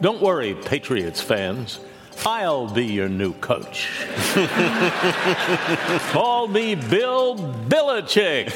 [0.00, 1.78] Don't worry, Patriots fans.
[2.24, 3.90] I'll be your new coach.
[6.12, 8.50] Call me Bill Belichick.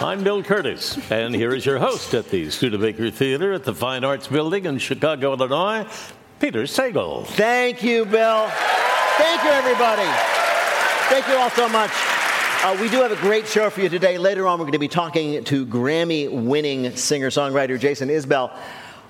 [0.00, 4.04] I'm Bill Kurtis, and here is your host at the Studebaker Theater at the Fine
[4.04, 5.84] Arts Building in Chicago, Illinois,
[6.38, 7.26] Peter Sagal.
[7.26, 8.46] Thank you, Bill.
[9.18, 10.08] Thank you, everybody.
[11.08, 11.90] Thank you all so much.
[12.64, 14.16] Uh, we do have a great show for you today.
[14.18, 18.56] Later on, we're going to be talking to Grammy winning singer songwriter Jason Isbell.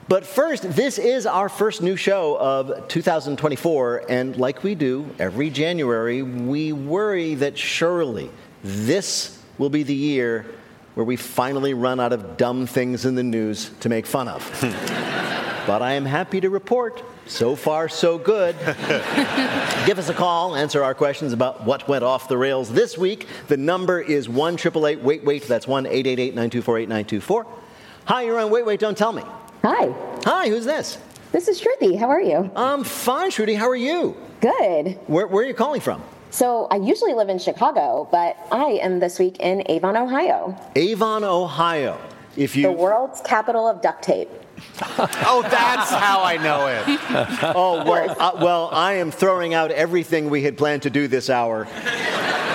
[0.08, 5.48] But first, this is our first new show of 2024, and like we do every
[5.48, 8.30] January, we worry that surely
[8.64, 10.46] this will be the year
[10.94, 14.46] where we finally run out of dumb things in the news to make fun of.
[15.66, 18.56] but I am happy to report so far, so good.
[19.86, 23.28] Give us a call, answer our questions about what went off the rails this week.
[23.46, 25.42] The number is 1 Wait Wait.
[25.44, 27.46] That's 1 888 924 8924.
[28.06, 29.22] Hi, you're on Wait Wait, Don't Tell Me.
[29.62, 29.94] Hi.
[30.24, 30.98] Hi, who's this?
[31.30, 31.96] This is Shruti.
[31.96, 32.50] How are you?
[32.56, 33.56] I'm fine, Shruti.
[33.56, 34.16] How are you?
[34.40, 34.98] Good.
[35.06, 36.02] Where, where are you calling from?
[36.30, 40.56] So I usually live in Chicago, but I am this week in Avon, Ohio.
[40.74, 41.96] Avon, Ohio.
[42.36, 44.28] If you The world's capital of duct tape.
[45.24, 47.00] Oh, that's how I know it.
[47.54, 51.30] Oh, well, uh, well, I am throwing out everything we had planned to do this
[51.30, 51.68] hour.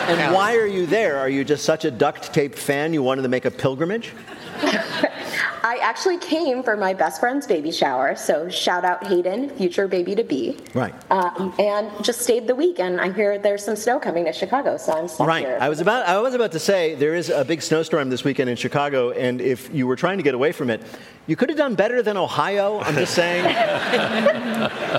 [0.07, 1.17] And why are you there?
[1.17, 4.13] Are you just such a duct tape fan you wanted to make a pilgrimage?
[5.63, 10.15] I actually came for my best friend's baby shower, so shout out Hayden, future baby
[10.15, 10.57] to be.
[10.73, 10.93] Right.
[11.11, 14.77] Um, and just stayed the week, and I hear there's some snow coming to Chicago,
[14.77, 15.45] so I'm stuck Right.
[15.45, 15.57] here.
[15.59, 18.49] I was about I was about to say there is a big snowstorm this weekend
[18.49, 20.81] in Chicago, and if you were trying to get away from it,
[21.27, 22.79] you could have done better than Ohio.
[22.79, 23.43] I'm just saying.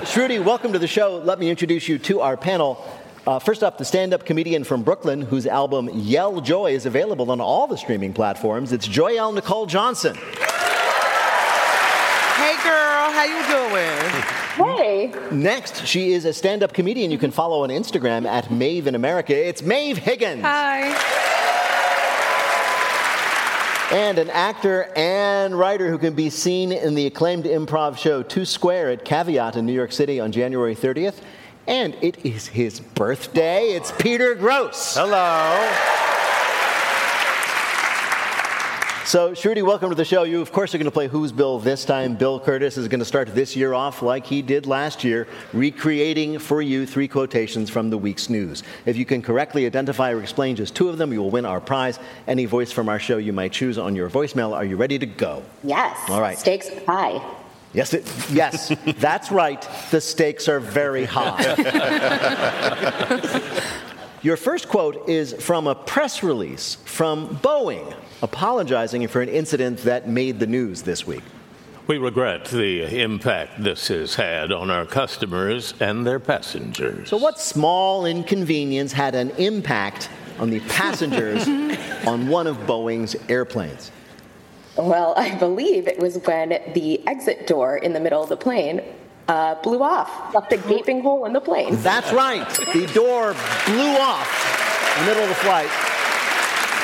[0.05, 1.17] Shruti, welcome to the show.
[1.23, 2.83] Let me introduce you to our panel.
[3.27, 7.41] Uh, first up, the stand-up comedian from Brooklyn, whose album Yell Joy is available on
[7.41, 8.71] all the streaming platforms.
[8.71, 10.15] It's Joyelle Nicole Johnson.
[10.15, 10.23] Hey
[12.63, 14.23] girl, how you doing?
[14.77, 15.13] hey.
[15.31, 19.35] Next, she is a stand-up comedian you can follow on Instagram at Maeve in America.
[19.35, 20.41] It's Maeve Higgins.
[20.41, 20.95] Hi.
[23.91, 28.45] And an actor and writer who can be seen in the acclaimed improv show Two
[28.45, 31.15] Square at Caveat in New York City on January 30th.
[31.69, 33.73] And it is his birthday.
[33.73, 34.95] It's Peter Grosz.
[34.95, 35.69] Hello.
[39.05, 40.23] So, Shruti, welcome to the show.
[40.23, 42.15] You, of course, are going to play Who's Bill this time.
[42.15, 46.39] Bill Kurtis is going to start this year off like he did last year, recreating
[46.39, 48.63] for you three quotations from the week's news.
[48.87, 51.61] If you can correctly identify or explain just two of them, you will win our
[51.61, 51.99] prize.
[52.25, 54.53] Any voice from our show you might choose on your voicemail.
[54.53, 55.43] Are you ready to go?
[55.63, 55.99] Yes.
[56.09, 56.37] All right.
[56.37, 57.21] Stakes high.
[57.73, 59.67] Yes, it, yes, that's right.
[59.91, 61.55] The stakes are very high.
[64.21, 70.07] Your first quote is from a press release from Boeing apologizing for an incident that
[70.07, 71.23] made the news this week.
[71.87, 77.09] We regret the impact this has had on our customers and their passengers.
[77.09, 81.47] So, what small inconvenience had an impact on the passengers
[82.05, 83.91] on one of Boeing's airplanes?
[84.77, 88.81] Well, I believe it was when the exit door in the middle of the plane
[89.27, 91.75] uh, blew off, left a gaping hole in the plane.
[91.77, 92.47] That's right.
[92.49, 93.35] The door
[93.65, 95.69] blew off in the middle of the flight.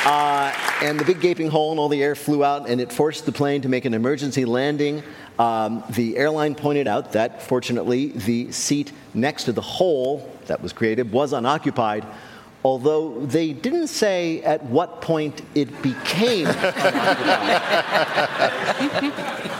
[0.05, 0.53] Uh,
[0.83, 3.31] and the big gaping hole and all the air flew out, and it forced the
[3.31, 5.01] plane to make an emergency landing.
[5.39, 10.73] Um, the airline pointed out that, fortunately, the seat next to the hole that was
[10.73, 12.05] created was unoccupied,
[12.65, 16.47] although they didn't say at what point it became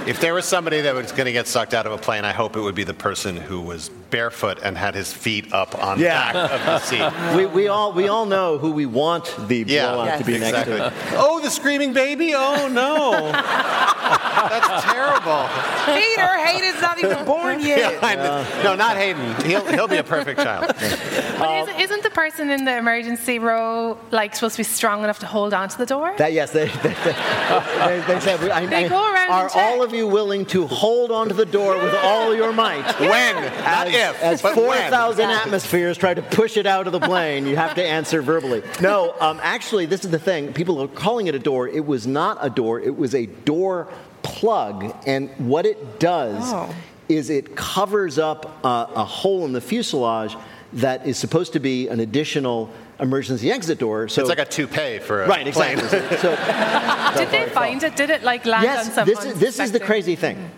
[0.07, 2.31] If there was somebody that was going to get sucked out of a plane, I
[2.31, 5.99] hope it would be the person who was barefoot and had his feet up on
[5.99, 6.31] Yeah.
[6.31, 7.35] the back of the seat.
[7.35, 10.77] we, we, all, we all know who we want the Yeah, blowout to be exactly.
[10.77, 11.15] next to.
[11.17, 12.33] Oh, the screaming baby?
[12.35, 15.47] Oh no, that's terrible.
[15.85, 18.03] Peter, Hayden's not even born yet.
[18.03, 18.45] I know.
[18.63, 19.35] No, not Hayden.
[19.43, 20.67] He'll he'll be a perfect child.
[20.67, 22.94] But isn't, isn't the person in the emergency
[23.39, 26.13] row like supposed to be strong enough to hold on to the door?
[26.17, 28.49] That yes, they they, they, they said.
[28.49, 29.63] I, They I- go around are and check.
[29.63, 32.83] all of you willing to hold onto the door with all your might?
[32.99, 33.35] When?
[33.35, 34.21] Not As, if.
[34.23, 34.89] as but four when.
[34.89, 38.61] thousand atmospheres try to push it out of the plane, you have to answer verbally.
[38.81, 40.53] No, um, actually, this is the thing.
[40.53, 41.67] People are calling it a door.
[41.67, 42.79] It was not a door.
[42.79, 43.87] It was a door
[44.23, 46.73] plug, and what it does Oh.
[47.09, 50.35] is it covers up a, a hole in the fuselage
[50.73, 52.69] that is supposed to be an additional
[52.99, 54.07] emergency exit door.
[54.07, 55.79] So It's like a toupee for a right, plane.
[55.79, 56.17] exactly.
[56.17, 56.29] So,
[57.17, 57.95] Did they find it?
[57.95, 60.49] Did it like land on yes, this is, this is the crazy thing.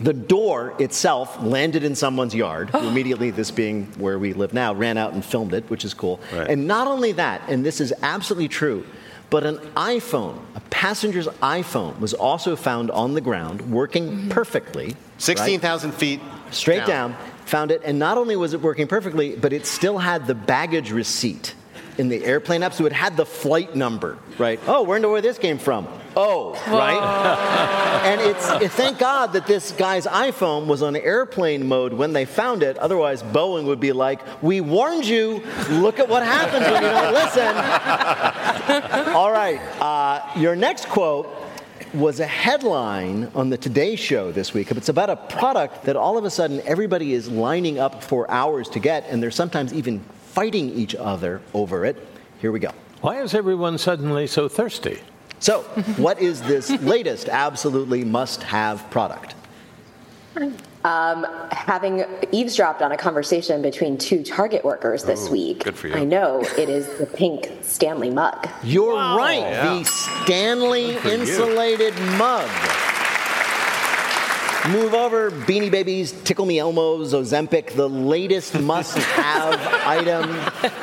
[0.00, 2.70] The door itself landed in someone's yard.
[2.74, 6.20] immediately, this being where we live now, ran out and filmed it, which is cool.
[6.32, 6.48] Right.
[6.48, 8.84] And not only that, and this is absolutely true,
[9.30, 14.28] but an iPhone, a passenger's iPhone, was also found on the ground working mm-hmm.
[14.28, 14.86] perfectly.
[14.88, 14.96] right?
[15.18, 16.20] 16,000 feet
[16.50, 17.16] straight down.
[17.46, 20.90] found it, and not only was it working perfectly, but it still had the baggage
[20.90, 21.54] receipt
[21.98, 24.58] in the airplane app, so it had the flight number, right?
[24.66, 25.86] Oh, wonder where this came from.
[26.16, 28.02] Oh, right?
[28.04, 32.24] and it's it- thank God that this guy's iPhone was on airplane mode when they
[32.24, 32.76] found it.
[32.78, 35.42] Otherwise, Boeing would be like, "We warned you.
[35.70, 41.28] Look at what happens when you don't listen." All right, uh, your next quote
[41.94, 44.70] was a headline on the Today Show this week.
[44.70, 48.68] It's about a product that all of a sudden everybody is lining up for hours
[48.70, 50.02] to get, and they're sometimes even
[50.32, 51.96] fighting each other over it.
[52.40, 52.72] Here we go.
[53.02, 54.98] Why is everyone suddenly so thirsty?
[55.40, 55.62] So,
[55.96, 59.34] what is this latest absolutely must have product?
[60.84, 65.94] Um, having eavesdropped on a conversation between two Target workers this week, good for you.
[65.94, 68.48] I know it is the pink Stanley mug.
[68.62, 72.48] You're right, the Stanley insulated mug.
[74.68, 80.38] Move over, Beanie Babies, Tickle Me Elmos, Ozempic, the latest must-have item.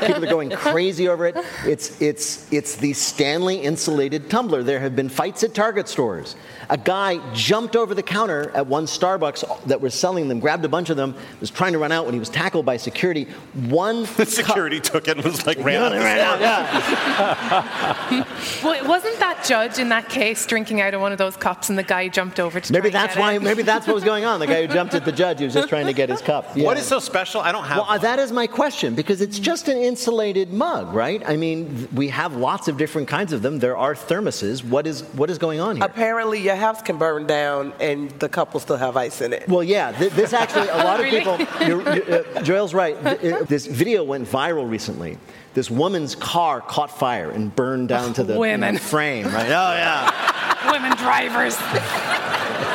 [0.05, 1.37] People are going crazy over it.
[1.65, 4.63] It's it's it's the Stanley insulated tumbler.
[4.63, 6.35] There have been fights at Target stores.
[6.69, 10.69] A guy jumped over the counter at one Starbucks that was selling them, grabbed a
[10.69, 13.27] bunch of them, was trying to run out when he was tackled by security.
[13.69, 16.03] One The security took it and was like, ran Cup, out.
[16.03, 18.25] ran out, yeah.
[18.63, 21.77] Well, wasn't that judge in that case drinking out of one of those cups and
[21.77, 23.33] the guy jumped over to Maybe try and that's get why.
[23.35, 23.41] it?
[23.41, 24.39] Maybe that's what was going on.
[24.39, 26.45] The guy who jumped at the judge, he was just trying to get his cup.
[26.55, 26.65] Yeah.
[26.65, 27.41] What is so special?
[27.41, 27.77] I don't have.
[27.79, 31.21] Well, uh, that is my question because it's just an insulated mug, right?
[31.25, 33.59] I mean, we have lots of different kinds of them.
[33.59, 34.63] There are thermoses.
[34.63, 35.85] What is what is going on here?
[35.85, 39.47] Apparently, your house can burn down and the cup will still have ice in it.
[39.47, 41.19] Well, yeah, th- this actually, a lot of Really?
[41.19, 42.95] people, you're, you're, uh, Joel's right.
[43.21, 45.17] Th- uh, This video went viral recently.
[45.53, 48.77] This woman's car caught fire and burned down to the you know, Women.
[48.77, 49.47] frame, right?
[49.47, 50.71] Oh, yeah.
[50.71, 51.57] Women drivers.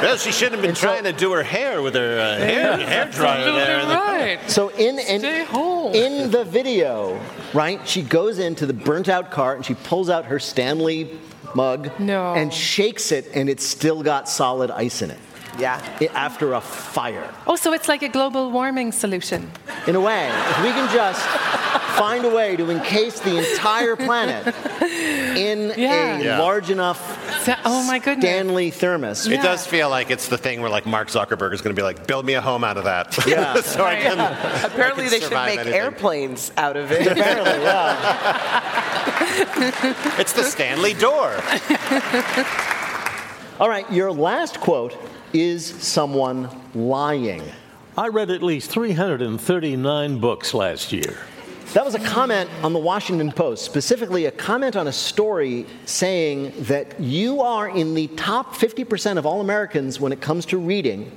[0.02, 2.36] Well, she shouldn't have been And so- trying to do her hair with her uh,
[2.38, 3.86] hair, hair dryer there.
[3.86, 4.50] right.
[4.50, 5.94] So in and Stay home.
[5.94, 7.20] in the video,
[7.54, 7.86] right?
[7.88, 11.18] She goes into the burnt out car and she pulls out her Stanley
[11.54, 12.34] mug No.
[12.34, 15.18] and shakes it, and it's still got solid ice in it.
[15.58, 15.80] Yeah.
[16.14, 17.28] After a fire.
[17.46, 19.50] Oh, so it's like a global warming solution.
[19.86, 21.20] In a way, if we can just
[21.98, 24.52] find a way to encase the entire planet
[25.36, 26.16] in Yeah.
[26.18, 26.38] a Yeah.
[26.40, 27.00] large enough
[27.44, 28.24] So- oh my goodness.
[28.30, 29.26] Stanley thermos.
[29.26, 31.84] It does feel like it's the thing where like Mark Zuckerberg is going to be
[31.84, 33.16] like, build me a home out of that.
[33.26, 33.60] Yeah.
[33.60, 34.18] so I can.
[34.64, 35.74] Apparently, I can they should make anything.
[35.74, 37.06] airplanes out of it.
[37.06, 38.60] Apparently, yeah.
[40.18, 41.34] It's the Stanley door.
[43.60, 44.96] All right, your last quote
[45.32, 47.40] is someone lying.
[47.96, 51.16] I read at least 339 books last year.
[51.72, 56.52] That was a comment on the Washington Post, specifically a comment on a story saying
[56.64, 61.12] that you are in the top 50% of all Americans when it comes to reading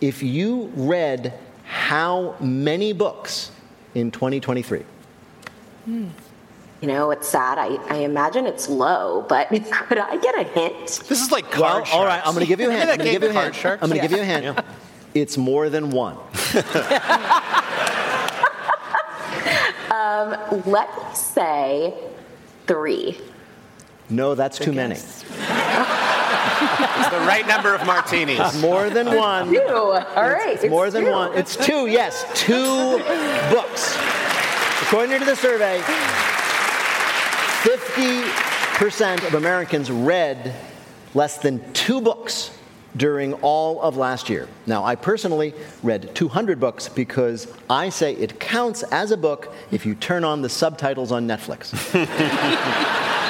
[0.00, 3.50] if you read how many books
[3.94, 4.84] in 2023?
[6.84, 7.56] You know, it's sad.
[7.56, 9.48] I, I imagine it's low, but
[9.88, 10.86] could I get a hint?
[11.08, 12.90] This is like Well, card all right, I'm going to give you a hint.
[12.90, 13.42] I'm going to give you a hint.
[13.42, 13.82] Card Sharks?
[13.82, 14.58] I'm going to give you a hint.
[15.14, 16.18] It's more than one.
[19.90, 20.36] Um,
[20.66, 21.94] let's say
[22.66, 23.18] three.
[24.10, 24.96] No, that's too many.
[24.96, 25.36] It's the
[27.20, 28.60] right number of martinis.
[28.60, 29.50] More than one.
[29.50, 29.60] Two.
[29.60, 30.58] All right.
[30.60, 31.10] It's more it's than two.
[31.10, 31.38] one.
[31.38, 32.98] It's two, yes, two
[33.50, 33.96] books.
[34.82, 35.82] According to the survey,
[37.64, 40.54] 50% of Americans read
[41.14, 42.50] less than two books
[42.94, 44.48] during all of last year.
[44.66, 49.86] Now, I personally read 200 books because I say it counts as a book if
[49.86, 51.72] you turn on the subtitles on Netflix.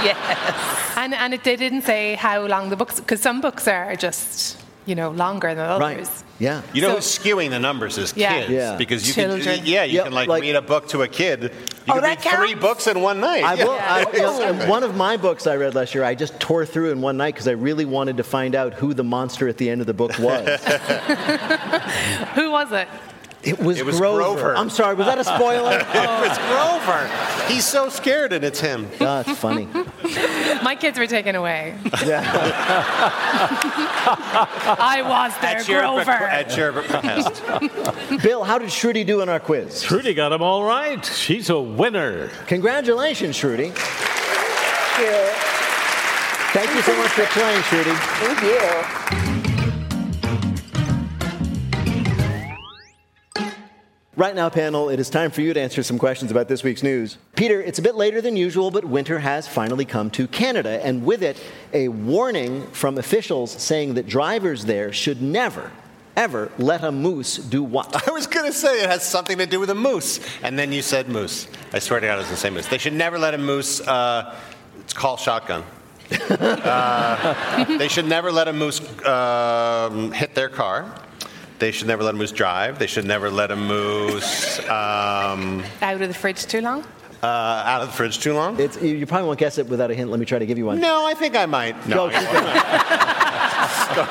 [0.05, 0.97] yes.
[0.97, 4.59] And, and it, they didn't say how long the books, because some books are just,
[4.87, 5.81] you know, longer than others.
[6.09, 6.23] Right.
[6.38, 6.62] Yeah.
[6.73, 8.41] You know So- who's skewing the numbers is Yeah.
[8.41, 8.50] kids.
[8.50, 8.76] Yeah.
[8.76, 9.41] Because you Children.
[9.43, 11.43] can, yeah, you Yeah, can like, like- read a book to a kid.
[11.45, 11.50] You
[11.88, 13.45] Oh, can that read three books in one night.
[13.45, 13.64] I Yeah.
[13.64, 13.79] will.
[13.81, 16.91] I, you know, one of my books I read last year, I just tore through
[16.93, 19.71] in one night because I really wanted to find out who the monster at the
[19.71, 20.61] end of the book was.
[22.35, 22.88] Who was it?
[23.44, 24.18] It was, It was Grover.
[24.18, 24.56] Grover.
[24.56, 25.78] I'm sorry, was that a spoiler?
[25.94, 27.10] It was Grover.
[27.52, 28.88] He's so scared, and it's him.
[28.94, 29.66] oh, that's funny.
[30.62, 31.76] My kids were taken away.
[32.04, 32.22] Yeah.
[34.78, 36.10] I was there, At your, Grover.
[36.10, 37.42] at your behest.
[38.22, 39.82] Bill, how did Shruti do in our quiz?
[39.82, 41.04] Trudy got them all right.
[41.04, 42.28] She's a winner.
[42.46, 43.72] Congratulations, Shruti.
[46.54, 47.96] Thank you so much for playing, Shruti.
[48.20, 49.34] Thank you.
[54.16, 56.85] Right now, panel, it is time for you to answer some questions about this week's
[56.85, 57.18] news.
[57.35, 61.04] Peter, it's a bit later than usual, but winter has finally come to Canada, and
[61.04, 61.37] with it,
[61.73, 65.73] a warning from officials saying that drivers there should never,
[66.16, 68.09] ever let a moose do what?
[68.09, 70.71] I was going to say it has something to do with a moose, and then
[70.71, 71.49] you said moose.
[71.73, 72.68] I swear to God, it was the same moose.
[72.68, 73.80] They should never let a moose.
[73.80, 74.38] Uh,
[74.78, 75.64] it's called shotgun.
[76.30, 81.00] uh, they should never let a moose um, hit their car.
[81.64, 82.78] They should never let a moose drive.
[82.78, 86.85] They should never let a moose um, Out of the fridge too long?
[87.23, 88.61] uh, out of the fridge too long.
[88.61, 90.11] It's, you you probably won't guess it without a hint.
[90.11, 90.78] Let me try to give you one.
[90.78, 91.75] No, I think I might.
[91.88, 92.11] No.
[92.11, 92.18] keep.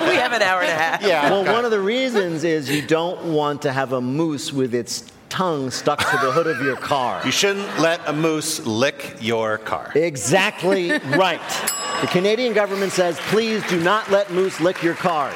[0.10, 1.04] We have an hour and a half.
[1.04, 1.30] Yeah.
[1.30, 5.12] Well, one of the reasons is you don't want to have a moose with its
[5.30, 7.22] tongue stuck to the hood of your car.
[7.24, 9.92] You shouldn't let a moose lick your car.
[9.94, 11.40] Exactly right.
[12.02, 15.36] The Canadian government says, please do not let moose lick your cars.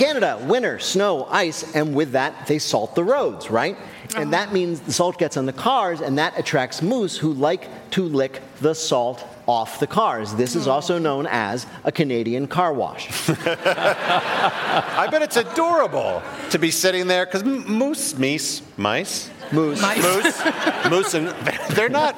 [0.00, 3.76] Canada, winter, snow, ice, and with that, they salt the roads, right?
[4.16, 4.30] And uh-huh.
[4.30, 8.04] that means the salt gets on the cars, and that attracts moose who like to
[8.04, 10.34] lick the salt off the cars.
[10.36, 10.70] This is hmm.
[10.70, 13.10] also known as a Canadian car wash.
[13.28, 19.80] I bet it's adorable to be sitting there because moose, meese, mice, Moose.
[19.82, 20.42] moose,
[20.90, 21.28] moose, and
[21.70, 22.16] they're not,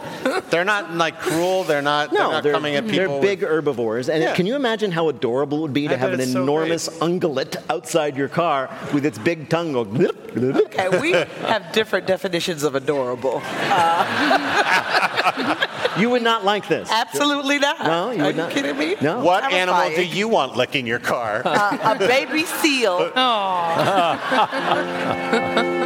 [0.51, 1.65] they're not like cruel.
[1.65, 2.97] They're not, No, they're not coming at people.
[2.99, 4.09] They're with- big herbivores.
[4.09, 4.35] And Yeah.
[4.35, 6.89] can you imagine how adorable it would be to I have an it's so enormous
[7.01, 9.85] ungulate outside your car with its big tongue go.
[9.85, 10.67] blip, blip, blip.
[10.75, 13.43] Okay, we have different definitions of adorable.
[15.99, 16.91] You would not like this.
[16.91, 17.79] Absolutely not.
[17.85, 18.51] No, you Are would you not.
[18.51, 18.97] kidding me?
[19.03, 19.21] No.
[19.23, 21.43] What animal do you want licking your car?
[21.45, 23.13] Uh, a baby seal.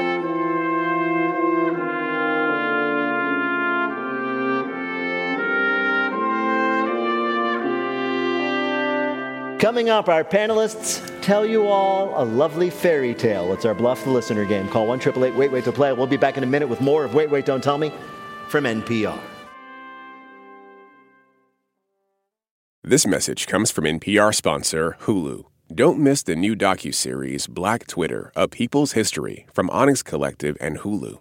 [9.59, 13.55] Coming up, our panelists tell you all a lovely fairy tale.
[13.55, 14.69] It's our Bluff the Listener game.
[14.69, 15.95] Call 1 Wait Wait to play.
[15.95, 17.91] We'll be back in a minute with more of Wait Wait Don't Tell Me
[18.49, 19.19] from NPR.
[22.85, 25.45] This message comes from NPR sponsor Hulu.
[25.75, 31.21] Don't miss the new docuseries Black Twitter: A People's History from Onyx Collective and Hulu.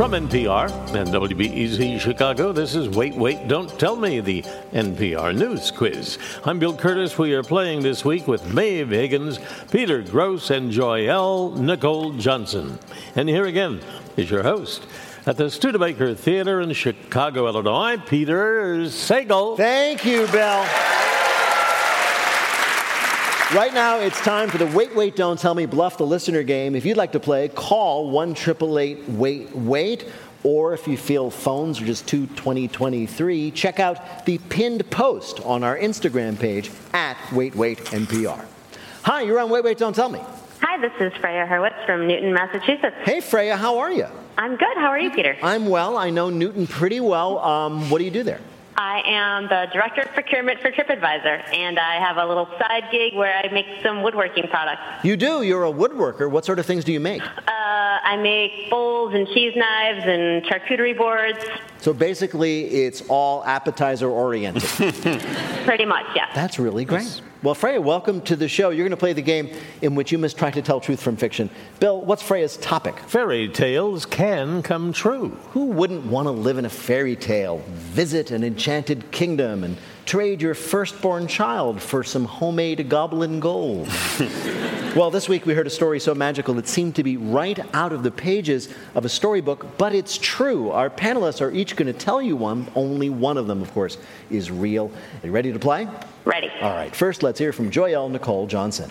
[0.00, 4.40] From NPR and WBEZ Chicago, this is Wait, Wait, Don't Tell Me, the
[4.72, 6.16] NPR News Quiz.
[6.42, 7.18] I'm Bill Kurtis.
[7.18, 9.38] We are playing this week with Maeve Higgins,
[9.70, 12.78] Peter Grosz, and Joyelle Nicole Johnson.
[13.14, 13.82] And here again
[14.16, 14.86] is your host
[15.26, 19.58] at the Studebaker Theater in Chicago, Illinois, Peter Sagal.
[19.58, 20.64] Thank you, Bill.
[23.54, 26.76] Right now, it's time for the Wait, Wait, Don't Tell Me Bluff the Listener game.
[26.76, 30.06] If you'd like to play, call 1 888 Wait, Wait.
[30.44, 35.64] Or if you feel phones are just too 2023, check out the pinned post on
[35.64, 38.44] our Instagram page at Wait, Wait, NPR.
[39.02, 40.20] Hi, you're on Wait, Wait, Don't Tell Me.
[40.60, 42.94] Hi, this is Freya Hurwitz from Newton, Massachusetts.
[43.02, 44.06] Hey, Freya, how are you?
[44.38, 44.76] I'm good.
[44.76, 45.36] How are you, Peter?
[45.42, 45.96] I'm well.
[45.96, 47.40] I know Newton pretty well.
[47.40, 48.40] Um, what do you do there?
[48.82, 53.14] I am the director of procurement for TripAdvisor, and I have a little side gig
[53.14, 55.04] where I make some woodworking products.
[55.04, 55.42] You do.
[55.42, 56.30] You're a woodworker.
[56.30, 57.20] What sort of things do you make?
[57.20, 61.44] Uh, I make bowls and cheese knives and charcuterie boards.
[61.80, 64.62] So basically, it's all appetizer oriented.
[65.64, 66.26] Pretty much, yeah.
[66.34, 67.22] That's really great.
[67.42, 68.68] Well, Freya, welcome to the show.
[68.68, 69.48] You're going to play the game
[69.80, 71.48] in which you must try to tell truth from fiction.
[71.78, 72.98] Bill, what's Freya's topic?
[72.98, 75.30] Fairy tales can come true.
[75.52, 80.42] Who wouldn't want to live in a fairy tale, visit an enchanted kingdom, and trade
[80.42, 83.88] your firstborn child for some homemade goblin gold?
[84.96, 87.92] well, this week we heard a story so magical it seemed to be right out
[87.92, 90.70] of the pages of a storybook, but it's true.
[90.70, 92.68] Our panelists are each going to tell you one.
[92.74, 93.98] Only one of them, of course,
[94.30, 94.90] is real.
[95.22, 95.88] Are you ready to play?
[96.24, 96.50] Ready.
[96.60, 98.90] All right, first let's hear from Joyelle Nicole Johnson.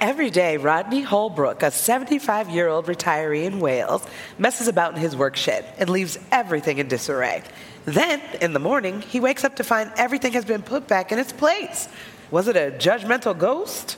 [0.00, 4.04] Every day, Rodney Holbrook, a 75 year old retiree in Wales,
[4.38, 7.42] messes about in his work shed and leaves everything in disarray.
[7.84, 11.18] Then, in the morning, he wakes up to find everything has been put back in
[11.18, 11.88] its place.
[12.30, 13.96] Was it a judgmental ghost?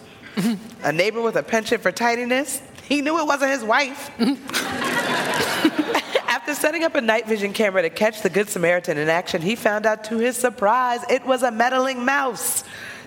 [0.82, 2.60] a neighbor with a penchant for tidiness?
[2.88, 4.10] He knew it wasn't his wife.
[6.28, 9.56] After setting up a night vision camera to catch the Good Samaritan in action, he
[9.56, 12.62] found out to his surprise it was a meddling mouse.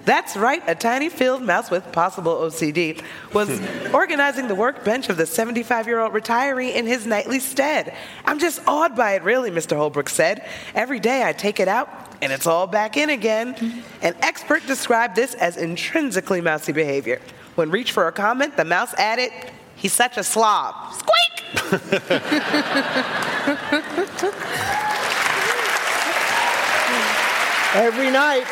[0.05, 3.01] That's right, a tiny field mouse with possible OCD
[3.33, 3.49] was
[3.93, 7.95] organizing the workbench of the 75 year old retiree in his nightly stead.
[8.25, 9.75] I'm just awed by it, really, Mr.
[9.75, 10.47] Holbrook said.
[10.73, 11.89] Every day I take it out
[12.21, 13.83] and it's all back in again.
[14.01, 17.21] An expert described this as intrinsically mousy behavior.
[17.55, 19.31] When reached for a comment, the mouse added,
[19.79, 20.75] He's such a slob.
[20.93, 21.71] Squeak!
[27.75, 28.45] Every night,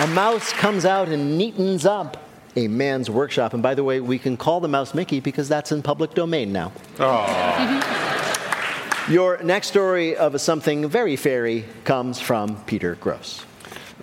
[0.00, 2.16] a mouse comes out and neatens up
[2.54, 3.52] a man's workshop.
[3.54, 6.52] And by the way, we can call the mouse Mickey because that's in public domain
[6.52, 6.72] now.
[9.08, 13.44] Your next story of a something very fairy comes from Peter Grosz.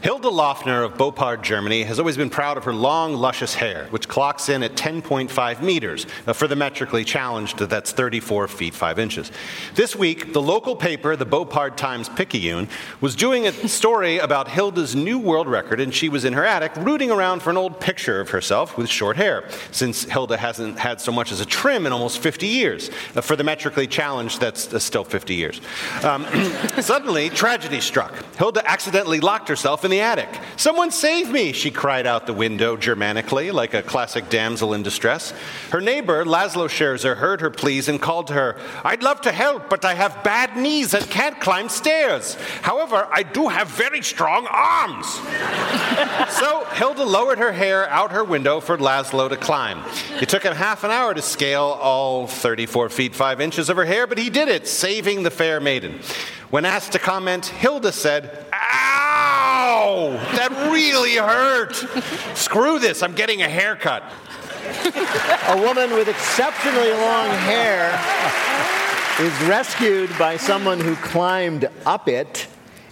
[0.05, 4.07] Hilda Lofner of Beaupard, Germany, has always been proud of her long, luscious hair, which
[4.07, 6.05] clocks in at 10.5 meters.
[6.27, 9.31] Uh, for the metrically challenged, that's 34 feet 5 inches.
[9.73, 12.69] This week, the local paper, the Beaupard Times Picayune,
[13.01, 16.75] was doing a story about Hilda's new world record, and she was in her attic
[16.75, 21.01] rooting around for an old picture of herself with short hair, since Hilda hasn't had
[21.01, 22.91] so much as a trim in almost 50 years.
[23.15, 25.61] Uh, for the metrically challenged, that's uh, still 50 years.
[26.03, 26.25] Um,
[26.79, 28.13] suddenly, tragedy struck.
[28.35, 30.29] Hilda accidentally locked herself in the attic.
[30.57, 35.33] Someone save me, she cried out the window Germanically, like a classic damsel in distress.
[35.71, 39.69] Her neighbor, Laszlo Scherzer, heard her pleas and called to her, I'd love to help,
[39.69, 42.35] but I have bad knees and can't climb stairs.
[42.61, 45.07] However, I do have very strong arms.
[46.39, 49.83] so Hilda lowered her hair out her window for Laszlo to climb.
[50.21, 53.85] It took him half an hour to scale all 34 feet 5 inches of her
[53.85, 55.99] hair, but he did it, saving the fair maiden.
[56.49, 60.11] When asked to comment, Hilda said, Ow!
[60.35, 61.75] That really hurt!
[62.37, 64.03] Screw this, I'm getting a haircut.
[65.47, 67.89] A woman with exceptionally long hair
[69.19, 72.47] is rescued by someone who climbed up it.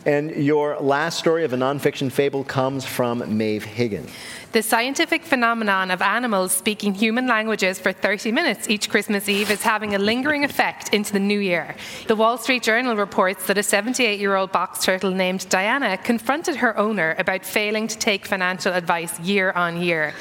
[0.05, 4.11] And your last story of a nonfiction fable comes from Maeve Higgins.
[4.51, 9.63] The scientific phenomenon of animals speaking human languages for 30 minutes each Christmas Eve is
[9.63, 11.75] having a lingering effect into the new year.
[12.07, 16.57] The Wall Street Journal reports that a 78 year old box turtle named Diana confronted
[16.57, 20.13] her owner about failing to take financial advice year on year.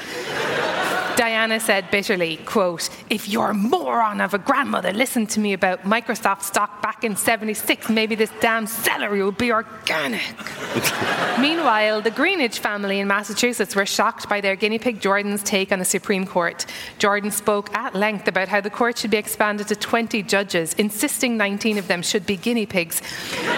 [1.16, 6.42] Diana said bitterly, quote, if your moron of a grandmother listened to me about Microsoft
[6.42, 10.22] stock back in 76, maybe this damn celery would be organic.
[11.38, 15.78] Meanwhile, the Greenidge family in Massachusetts were shocked by their guinea pig Jordan's take on
[15.78, 16.64] the Supreme Court.
[16.98, 21.36] Jordan spoke at length about how the court should be expanded to 20 judges, insisting
[21.36, 23.02] 19 of them should be guinea pigs.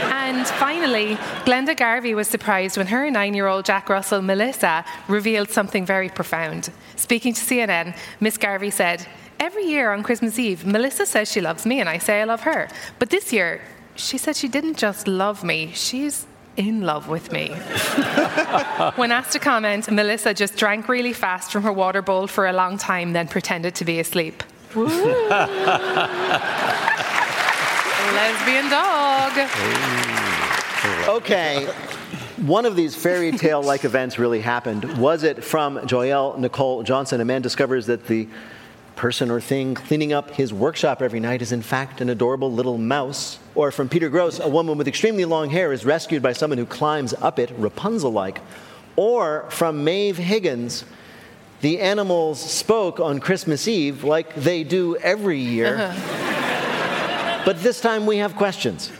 [0.05, 5.51] And finally, Glenda Garvey was surprised when her nine year old Jack Russell, Melissa, revealed
[5.51, 6.71] something very profound.
[6.97, 9.07] Speaking to CNN, Miss Garvey said,
[9.39, 12.43] Every year on Christmas Eve, Melissa says she loves me and I say I love
[12.43, 12.69] her.
[12.99, 13.61] But this year,
[13.97, 16.27] she said she didn't just love me, she's
[16.57, 17.49] in love with me.
[18.97, 22.53] when asked to comment, Melissa just drank really fast from her water bowl for a
[22.53, 24.43] long time, then pretended to be asleep.
[28.15, 29.33] Lesbian dog.
[31.09, 31.69] Okay.
[32.45, 34.99] One of these fairy tale like events really happened.
[34.99, 37.23] Was it from Joyelle Nicole Johnson?
[37.23, 38.29] A man discovers that the
[38.97, 42.77] person or thing cleaning up his workshop every night is in fact an adorable little
[42.77, 43.39] mouse.
[43.55, 46.67] Or from Peter Grosz, a woman with extremely long hair is rescued by someone who
[46.67, 48.43] climbs up it, Rapunzel like.
[48.95, 50.85] Or from Maeve Higgins,
[51.63, 55.77] the animals spoke on Christmas Eve like they do every year.
[55.77, 57.43] Uh-huh.
[57.47, 58.93] But this time we have questions.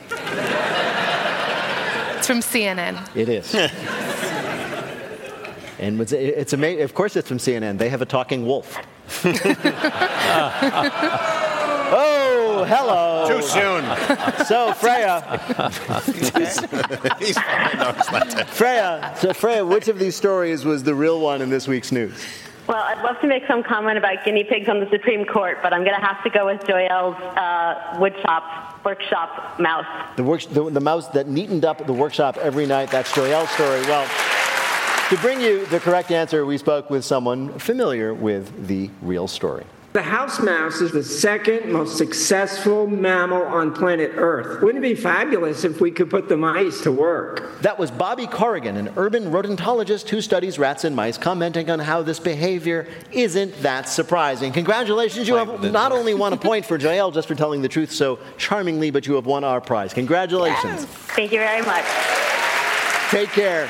[2.25, 3.15] It's from CNN.
[3.15, 3.55] It is.
[5.79, 6.83] and it's, it's amazing.
[6.83, 7.77] Of course, it's from CNN.
[7.77, 8.79] They have a talking wolf.
[11.93, 13.27] oh, hello.
[13.29, 13.85] Too soon.
[14.47, 15.21] So, Freya.
[17.19, 17.77] He's fine.
[17.77, 18.49] No, it's not dead.
[18.49, 19.13] Freya.
[19.19, 22.25] So, Freya, which of these stories was the real one in this week's news?
[22.67, 25.75] Well, I'd love to make some comment about guinea pigs on the Supreme Court, but
[25.75, 29.87] I'm going to have to go with Joyelle's uh, woodshop, workshop mouse.
[30.17, 32.91] The, work, the, the mouse that neatened up the workshop every night.
[32.91, 33.81] That's Joyelle's story.
[33.83, 34.09] Well,
[35.11, 39.65] to bring you the correct answer, we spoke with someone familiar with the real story.
[39.95, 44.61] The house mouse is the second most successful mammal on planet Earth.
[44.61, 47.61] Wouldn't it be fabulous if we could put the mice to work?
[47.61, 52.03] That was Bobby Corrigan, an urban rodentologist who studies rats and mice, commenting on how
[52.03, 54.53] this behavior isn't that surprising.
[54.53, 57.93] Congratulations, you have not only won a point for Joyelle just for telling the truth
[57.93, 59.95] so charmingly, but you have won our prize.
[59.95, 60.87] Congratulations.
[60.87, 61.85] Thank you very much.
[63.11, 63.69] Take care.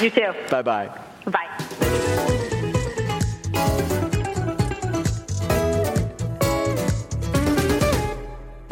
[0.00, 0.32] You too.
[0.48, 1.00] Bye bye.
[1.24, 1.65] Bye.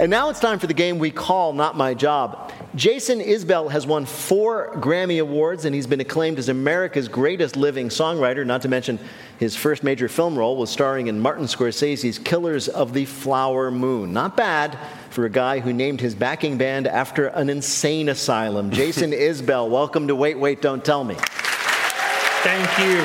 [0.05, 2.53] And now it's time for the game we call Not My Job.
[2.75, 7.89] Jason Isbell has won four Grammy Awards, and he's been acclaimed as America's greatest living
[7.89, 8.99] songwriter, not to mention
[9.39, 14.13] his first major film role was starring in Martin Scorsese's Killers of the Flower Moon.
[14.13, 14.77] Not bad
[15.09, 18.71] for a guy who named his backing band after an insane asylum.
[18.73, 21.15] Jason Isbell, welcome to Wait, Wait, Don't Tell Me.
[21.15, 23.01] Thank you.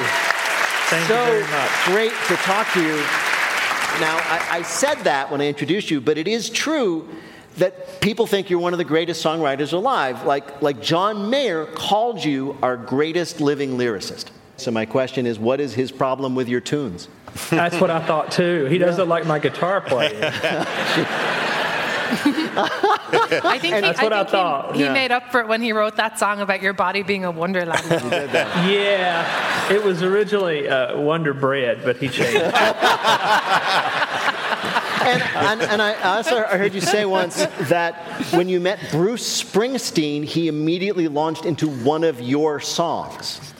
[0.90, 1.86] Thank so you very much.
[1.86, 3.29] great to talk to you.
[4.00, 7.10] Now, I, I said that when I introduced you, but it is true
[7.58, 10.26] that people think you're one of the greatest songwriters alive.
[10.26, 14.28] Like, like John Mayer called you our greatest living lyricist.
[14.58, 17.08] So my question is, what is his problem with your tunes?
[17.50, 18.66] That's what I thought too.
[18.66, 20.22] He doesn't like my guitar playing.
[22.66, 24.94] I think, he, That's what I think he- thought, he, yeah.
[24.94, 27.84] made up for it when he wrote that song about your body being a wonderland.
[27.90, 32.36] yeah, it was originally uh, Wonder Bread, but he changed.
[32.36, 32.54] it.
[35.02, 37.38] And, and, and I also heard you say once
[37.70, 37.96] that
[38.32, 43.54] when you met Bruce Springsteen, he immediately launched into one of your songs.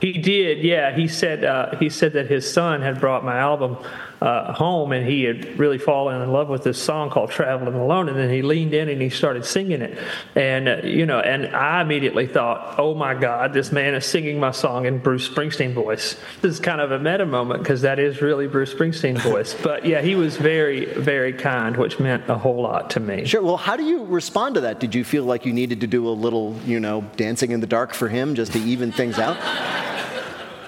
[0.00, 0.94] He did, yeah.
[0.94, 3.76] He said uh, he said that his son had brought my album
[4.22, 8.08] uh, home, and he had really fallen in love with this song called "Traveling Alone."
[8.08, 9.98] And then he leaned in and he started singing it,
[10.36, 14.38] and uh, you know, and I immediately thought, "Oh my God, this man is singing
[14.38, 17.98] my song in Bruce Springsteen voice." This is kind of a meta moment because that
[17.98, 19.54] is really Bruce Springsteen voice.
[19.54, 23.24] but yeah, he was very, very kind, which meant a whole lot to me.
[23.24, 23.42] Sure.
[23.42, 24.78] Well, how do you respond to that?
[24.78, 27.66] Did you feel like you needed to do a little, you know, dancing in the
[27.66, 29.36] dark for him just to even things out?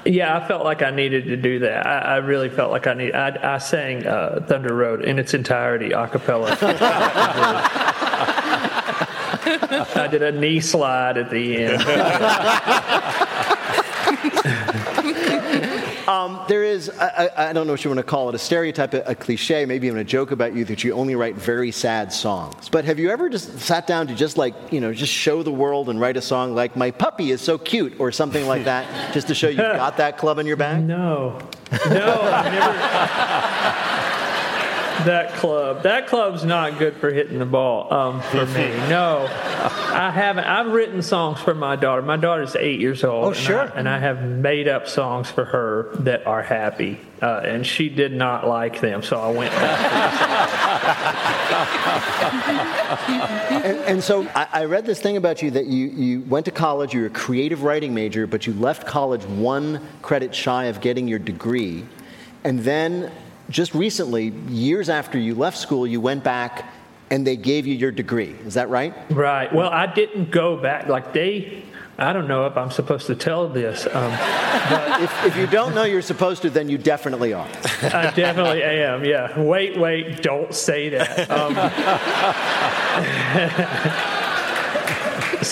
[0.07, 1.87] Yeah, I felt like I needed to do that.
[1.87, 3.15] I, I really felt like I need.
[3.15, 6.57] I, I sang uh, Thunder Road in its entirety a cappella.
[9.47, 11.83] I did a knee slide at the end.
[16.25, 18.39] Um, there is, I, I, I don't know what you want to call it, a
[18.39, 21.71] stereotype, a, a cliche, maybe even a joke about you that you only write very
[21.71, 22.69] sad songs.
[22.69, 25.53] But have you ever just sat down to just like, you know, just show the
[25.53, 29.13] world and write a song like "My puppy is so cute" or something like that,
[29.13, 30.85] just to show you've got that club in your bag?
[30.85, 31.39] No,
[31.89, 33.54] no, I've never.
[35.05, 38.69] That club, that club's not good for hitting the ball um, for me.
[38.89, 40.45] No, I haven't.
[40.45, 42.03] I've written songs for my daughter.
[42.03, 43.25] My daughter's eight years old.
[43.25, 43.61] Oh, and sure.
[43.61, 47.89] I, and I have made up songs for her that are happy, uh, and she
[47.89, 50.75] did not like them, so I went back.
[53.65, 56.51] and, and so I, I read this thing about you that you, you went to
[56.51, 60.81] college, you were a creative writing major, but you left college one credit shy of
[60.81, 61.85] getting your degree.
[62.45, 63.11] And then
[63.55, 66.69] just recently, years after you left school, you went back
[67.09, 68.35] and they gave you your degree.
[68.45, 68.93] Is that right?
[69.13, 69.55] Right.
[69.55, 70.89] Well, I didn't go back.
[70.89, 71.63] Like they,
[71.97, 73.87] I don't know if I'm supposed to tell this.
[73.87, 74.13] Um,
[75.01, 77.47] if, if you don't know you're supposed to, then you definitely are.
[77.83, 79.05] I definitely am.
[79.05, 79.41] Yeah.
[79.41, 80.21] Wait, wait.
[80.21, 81.31] Don't say that.
[81.31, 81.55] Um,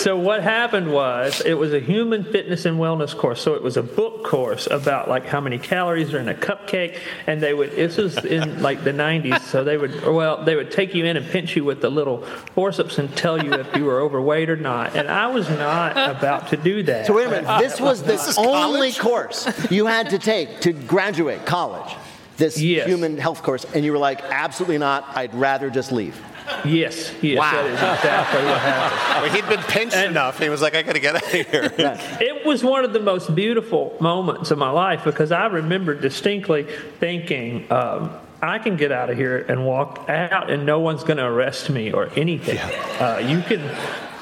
[0.03, 3.41] so what happened was it was a human fitness and wellness course.
[3.41, 6.99] So it was a book course about like how many calories are in a cupcake,
[7.25, 7.71] and they would.
[7.71, 9.39] This was in like the 90s.
[9.43, 12.23] So they would well they would take you in and pinch you with the little
[12.53, 14.97] forceps and tell you if you were overweight or not.
[14.97, 17.07] And I was not about to do that.
[17.07, 17.59] So wait a minute.
[17.59, 21.95] This was the This only course you had to take to graduate college.
[22.35, 22.87] This Yes.
[22.87, 25.05] human health course, and you were like, absolutely not.
[25.15, 26.19] I'd rather just leave.
[26.65, 27.13] Yes.
[27.21, 27.39] Yes.
[27.39, 27.51] Wow.
[27.51, 28.99] That is exactly what happened.
[29.23, 30.37] Well, he'd been pinched enough.
[30.39, 31.71] He was like, I got to get out of here.
[32.21, 36.63] It was one of the most beautiful moments of my life because I remember distinctly
[36.99, 41.17] thinking, um, I can get out of here and walk out, and no one's going
[41.17, 42.57] to arrest me or anything.
[42.57, 43.61] Uh, you can,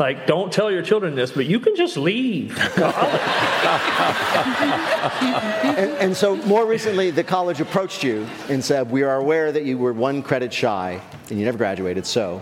[0.01, 2.81] like, don't tell your children this, but you can just leave college.
[5.77, 9.63] and, and so more recently, the college approached you and said, "We are aware that
[9.63, 12.05] you were one credit shy and you never graduated.
[12.05, 12.41] So,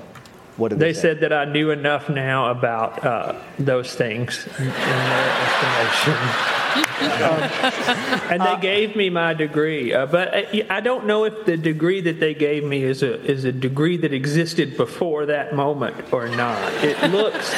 [0.58, 1.02] what did they, They say?
[1.02, 6.59] said that I knew enough now about uh, those things in their estimation.
[7.00, 7.10] Um,
[8.30, 12.02] and they gave me my degree, uh, but I, I don't know if the degree
[12.02, 16.28] that they gave me is a is a degree that existed before that moment or
[16.28, 16.60] not.
[16.84, 17.56] It looks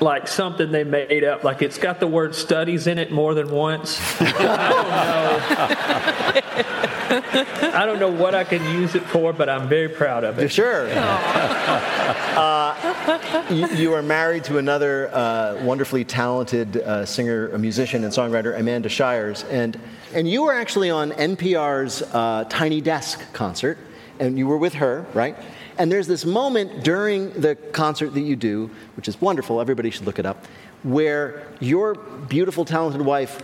[0.00, 3.50] like something they made up, like it's got the word "studies" in it more than
[3.50, 4.00] once.
[4.20, 4.68] I
[6.54, 7.01] don't know.
[7.74, 10.50] I don't know what I can use it for, but I'm very proud of it.
[10.50, 10.88] Sure.
[10.92, 12.72] uh,
[13.50, 18.58] you, you are married to another uh, wonderfully talented uh, singer, a musician, and songwriter,
[18.58, 19.78] Amanda Shires, and
[20.14, 23.76] and you were actually on NPR's uh, Tiny Desk concert,
[24.18, 25.36] and you were with her, right?
[25.76, 29.60] And there's this moment during the concert that you do, which is wonderful.
[29.60, 30.46] Everybody should look it up,
[30.82, 33.42] where your beautiful, talented wife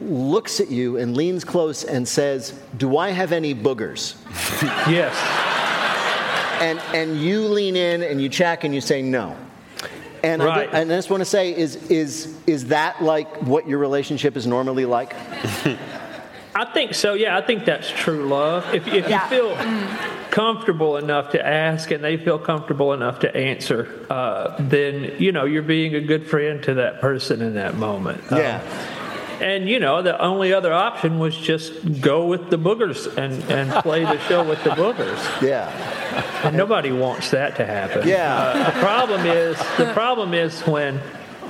[0.00, 4.16] looks at you and leans close and says, "Do I have any boogers?"
[4.88, 5.14] yes.
[6.60, 9.36] And and you lean in and you check and you say no.
[10.24, 10.68] And Right.
[10.74, 14.36] I, and I just want to say, is is is that like what your relationship
[14.36, 15.14] is normally like?
[16.54, 17.14] I think so.
[17.14, 18.74] Yeah, I think that's true love.
[18.74, 19.22] If, if Yeah.
[19.30, 19.56] you feel
[20.30, 25.44] comfortable enough to ask and they feel comfortable enough to answer, uh, then you know
[25.44, 28.20] you're being a good friend to that person in that moment.
[28.32, 28.60] Um, Yeah.
[29.40, 33.70] And you know the only other option was just go with the boogers and, and
[33.82, 35.18] play the show with the boogers.
[35.48, 35.70] Yeah.
[36.44, 38.06] And nobody wants that to happen.
[38.06, 38.36] Yeah.
[38.36, 41.00] Uh, the problem is the problem is when.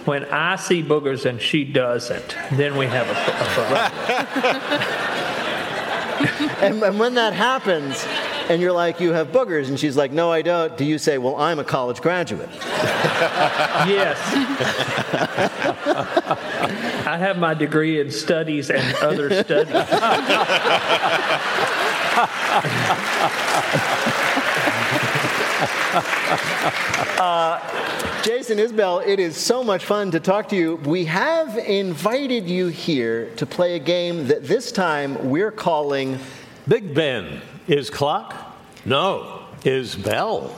[0.05, 5.19] When I see boogers and she doesn't, then we have a, a problem.
[6.63, 8.07] and, and when that happens,
[8.49, 10.77] and you're like, you have boogers, and she's like, no, I don't.
[10.77, 12.49] Do you say, well, I'm a college graduate?
[13.87, 14.19] Yes.
[17.09, 19.75] I have my degree in studies and other studies.
[27.19, 30.77] Uh, Jason Isbell, it is so much fun to talk to you.
[30.77, 36.19] We have invited you here to play a game that this time we're calling
[36.69, 37.41] Big Ben.
[37.67, 38.55] Is clock?
[38.85, 39.47] No.
[39.65, 40.55] Is bell?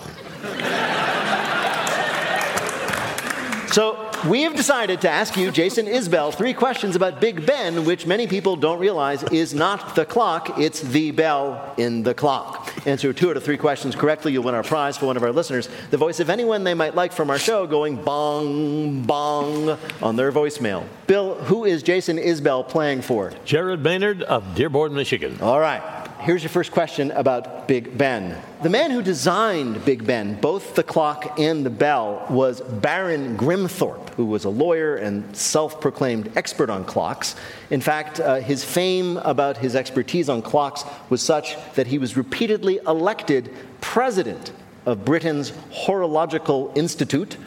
[3.72, 8.06] So we have decided to ask you, Jason Isbell, three questions about Big Ben, which
[8.06, 12.72] many people don't realize is not the clock, it's the bell in the clock.
[12.86, 15.32] Answer two out of three questions correctly, you'll win our prize for one of our
[15.32, 20.16] listeners, the voice of anyone they might like from our show going bong, bong on
[20.16, 20.84] their voicemail.
[21.06, 23.32] Bill, who is Jason Isbell playing for?
[23.44, 25.38] Jared Maynard of Dearborn, Michigan.
[25.40, 26.09] All right.
[26.20, 28.36] Here's your first question about Big Ben.
[28.62, 34.10] The man who designed Big Ben, both the clock and the bell, was Baron Grimthorpe,
[34.10, 37.36] who was a lawyer and self proclaimed expert on clocks.
[37.70, 42.18] In fact, uh, his fame about his expertise on clocks was such that he was
[42.18, 44.52] repeatedly elected president
[44.84, 47.38] of Britain's Horological Institute.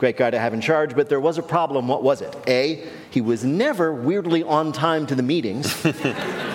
[0.00, 1.86] Great guy to have in charge, but there was a problem.
[1.86, 2.34] What was it?
[2.48, 5.86] A, he was never weirdly on time to the meetings.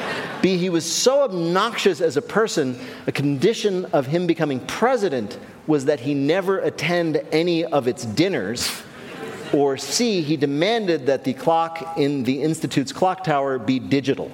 [0.42, 5.86] B, he was so obnoxious as a person, a condition of him becoming president was
[5.86, 8.72] that he never attend any of its dinners.
[9.54, 14.32] Or C, he demanded that the clock in the Institute's clock tower be digital.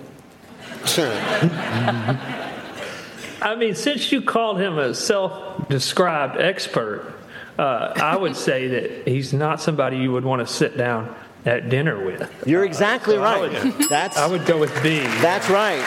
[3.41, 7.13] I mean, since you called him a self described expert,
[7.57, 11.15] uh, I would say that he's not somebody you would want to sit down
[11.47, 12.29] at dinner with.
[12.45, 13.63] You're exactly So I right.
[13.63, 14.99] would- That's, I would go with B.
[14.99, 15.83] That's right.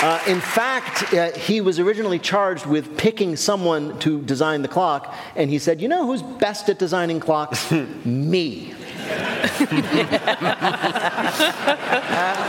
[0.00, 5.12] Uh, in fact, uh, he was originally charged with picking someone to design the clock,
[5.34, 7.68] and he said, You know who's best at designing clocks?
[8.04, 8.74] Me.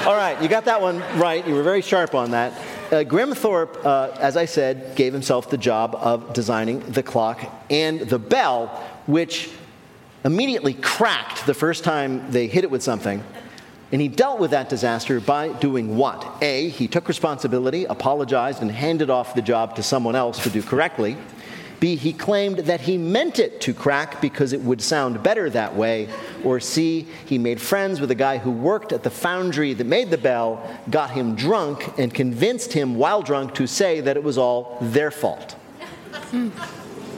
[0.06, 1.46] All right, you got that one right.
[1.48, 2.54] You were very sharp on that.
[2.92, 8.00] Uh, Grimthorpe, uh, as I said, gave himself the job of designing the clock and
[8.02, 8.68] the bell,
[9.08, 9.50] which
[10.24, 13.24] immediately cracked the first time they hit it with something.
[13.92, 16.38] And he dealt with that disaster by doing what?
[16.42, 20.62] A, he took responsibility, apologized, and handed off the job to someone else to do
[20.62, 21.18] correctly.
[21.80, 25.76] B, he claimed that he meant it to crack because it would sound better that
[25.76, 26.10] way.
[26.44, 30.10] Or C, he made friends with a guy who worked at the foundry that made
[30.12, 34.38] the bell, got him drunk, and convinced him while drunk to say that it was
[34.38, 35.56] all their fault.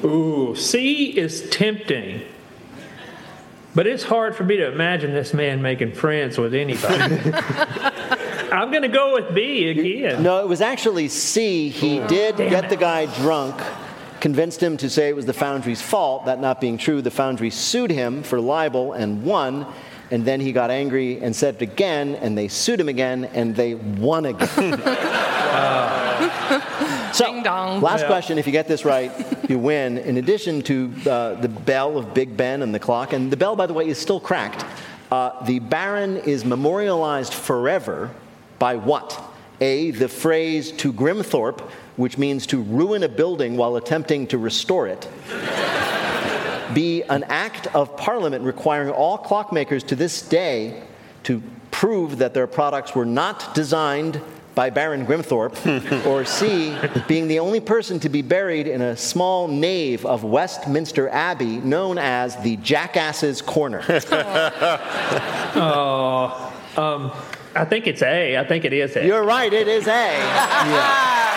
[0.03, 2.21] Ooh, C is tempting.
[3.73, 7.31] But it's hard for me to imagine this man making friends with anybody.
[8.51, 10.21] I'm going to go with B again.
[10.21, 11.69] No, it was actually C.
[11.69, 12.69] He oh, did Damn get it.
[12.69, 13.55] the guy drunk,
[14.19, 16.25] convinced him to say it was the foundry's fault.
[16.25, 19.65] That not being true, the foundry sued him for libel and won.
[20.11, 23.55] And then he got angry and said it again, and they sued him again, and
[23.55, 24.81] they won again.
[25.53, 26.80] Ah.
[27.13, 27.81] So, Ding dong.
[27.81, 28.07] last Yeah.
[28.07, 28.37] question.
[28.37, 29.11] If you get this right,
[29.49, 29.97] you win.
[29.97, 33.55] In addition to uh, the bell of Big Ben and the clock, and the bell,
[33.55, 34.65] by the way, is still cracked,
[35.11, 38.09] uh, the Baron is memorialized forever
[38.59, 39.21] by what?
[39.59, 41.59] A, the phrase to Grimthorpe,
[41.97, 45.07] which means to ruin a building while attempting to restore it.
[46.73, 50.81] B, an act of parliament requiring all clockmakers to this day
[51.23, 54.21] to prove that their products were not designed
[54.55, 56.05] by Baron Grimthorpe.
[56.05, 56.75] or C,
[57.07, 61.97] being the only person to be buried in a small nave of Westminster Abbey known
[61.97, 63.81] as the Jackass's Corner.
[65.53, 67.11] Oh, um,
[67.53, 68.37] I think it's A.
[68.37, 69.05] I think it is A.
[69.05, 70.19] You're right, it is A.
[70.19, 71.31] Wow.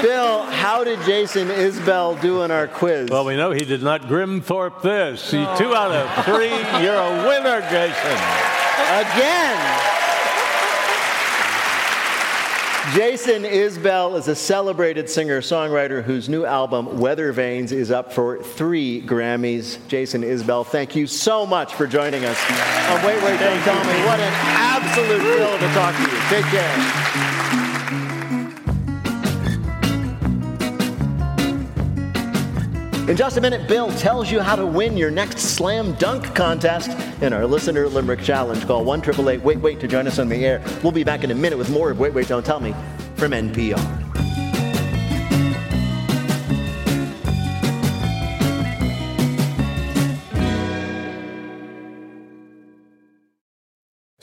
[0.00, 3.10] Bill, how did Jason Isbell do in our quiz?
[3.10, 5.30] Well, we know he did not Grimthorpe this.
[5.30, 6.48] He, two out of three.
[6.82, 8.18] You're a winner, Jason.
[8.90, 10.03] Again.
[12.92, 18.42] Jason Isbell is a celebrated singer songwriter whose new album, Weather Vanes, is up for
[18.42, 19.78] three Grammys.
[19.88, 22.38] Jason Isbell, thank you so much for joining us.
[22.90, 24.04] on Wait, Wait, Don't Tell Me.
[24.04, 26.18] What an absolute thrill to talk to you.
[26.28, 27.33] Take care.
[33.06, 36.90] In just a minute, Bill tells you how to win your next slam dunk contest
[37.22, 38.66] in our listener limerick challenge.
[38.66, 40.62] Call 1 888 Wait Wait to join us on the air.
[40.82, 42.74] We'll be back in a minute with more of Wait Wait Don't Tell Me
[43.16, 44.03] from NPR.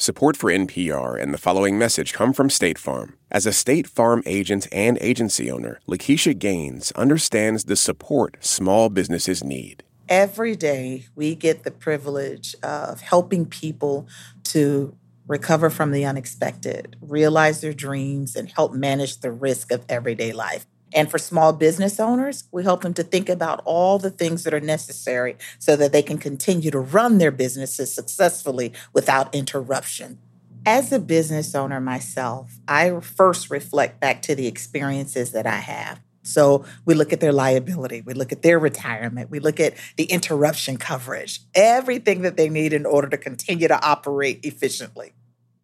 [0.02, 3.18] Support for NPR and the following message come from State Farm.
[3.30, 9.44] As a State Farm agent and agency owner, Lakeisha Gaines understands the support small businesses
[9.44, 9.84] need.
[10.10, 14.08] Every day, we get the privilege of helping people
[14.46, 20.34] to recover from the unexpected, realize their dreams, and help manage the risk of everyday
[20.34, 20.66] life.
[20.94, 24.54] And for small business owners, we help them to think about all the things that
[24.54, 30.20] are necessary so that they can continue to run their businesses successfully without interruption.
[30.66, 36.02] As a business owner myself, I first reflect back to the experiences that I have.
[36.24, 40.04] So we look at their liability, we look at their retirement, we look at the
[40.04, 45.14] interruption coverage, everything that they need in order to continue to operate efficiently.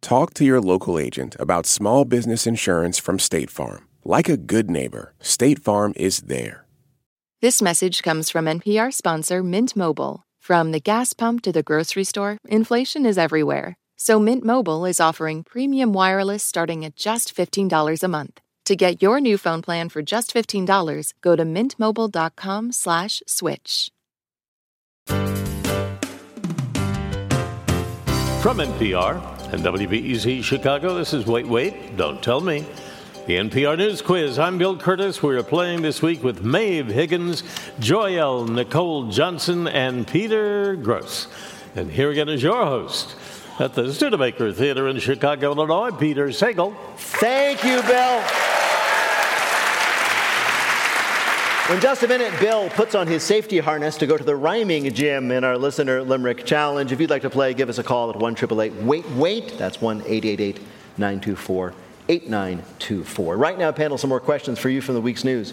[0.00, 3.87] Talk to your local agent about small business insurance from State Farm.
[4.10, 6.64] Like a good neighbor, State Farm is there.
[7.42, 10.22] This message comes from NPR sponsor Mint Mobile.
[10.40, 13.76] From the gas pump to the grocery store, inflation is everywhere.
[13.98, 18.40] So Mint Mobile is offering premium wireless starting at just $15 a month.
[18.64, 23.92] To get your new phone plan for just $15, go to mintmobile.com slash switch.
[28.40, 32.64] From NPR and WBEZ Chicago, this is Wait, Wait, Don't Tell Me.
[33.28, 34.38] The NPR News Quiz.
[34.38, 35.22] I'm Bill Kurtis.
[35.22, 37.42] We're playing this week with Maeve Higgins,
[37.78, 41.26] Joyelle Nicole Johnson, and Peter Grosz.
[41.76, 43.16] And here again is your host
[43.58, 46.74] at the Studebaker Theater in Chicago, Illinois, Peter Sagal.
[46.96, 48.22] Thank you, Bill.
[51.76, 54.90] In just a minute, Bill puts on his safety harness to go to the rhyming
[54.94, 56.92] gym in our listener limerick challenge.
[56.92, 58.36] If you'd like to play, give us a call at 1
[58.86, 59.58] Wait Wait.
[59.58, 60.60] That's 1 888
[60.96, 61.74] 924
[62.08, 63.36] 8924.
[63.36, 65.52] Right now, panel, some more questions for you from the week's news.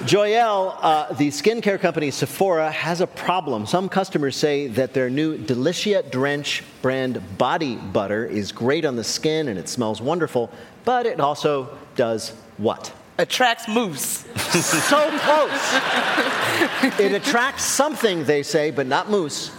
[0.00, 3.66] Joyelle, uh, the skincare company Sephora has a problem.
[3.66, 9.04] Some customers say that their new Delicia Drench brand body butter is great on the
[9.04, 10.50] skin and it smells wonderful,
[10.84, 12.92] but it also does what?
[13.18, 14.00] Attracts moose.
[14.50, 15.80] so close.
[17.00, 19.52] it attracts something, they say, but not moose.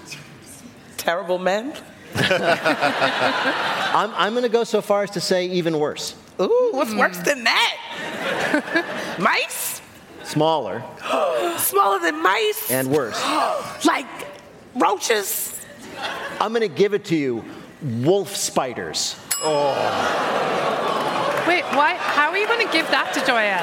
[0.97, 1.73] Terrible men.
[2.15, 6.15] I'm, I'm going to go so far as to say even worse.
[6.39, 6.99] Ooh, what's mm.
[6.99, 9.15] worse than that?
[9.19, 9.81] mice?
[10.23, 10.83] Smaller
[11.57, 12.71] Smaller than mice?
[12.71, 13.21] and worse.
[13.85, 14.07] like
[14.75, 15.59] roaches?
[16.39, 17.43] I'm going to give it to you
[17.81, 19.15] wolf spiders.
[19.43, 19.73] Oh.
[21.47, 21.95] Wait, why?
[21.95, 23.61] How are you going to give that to Joya?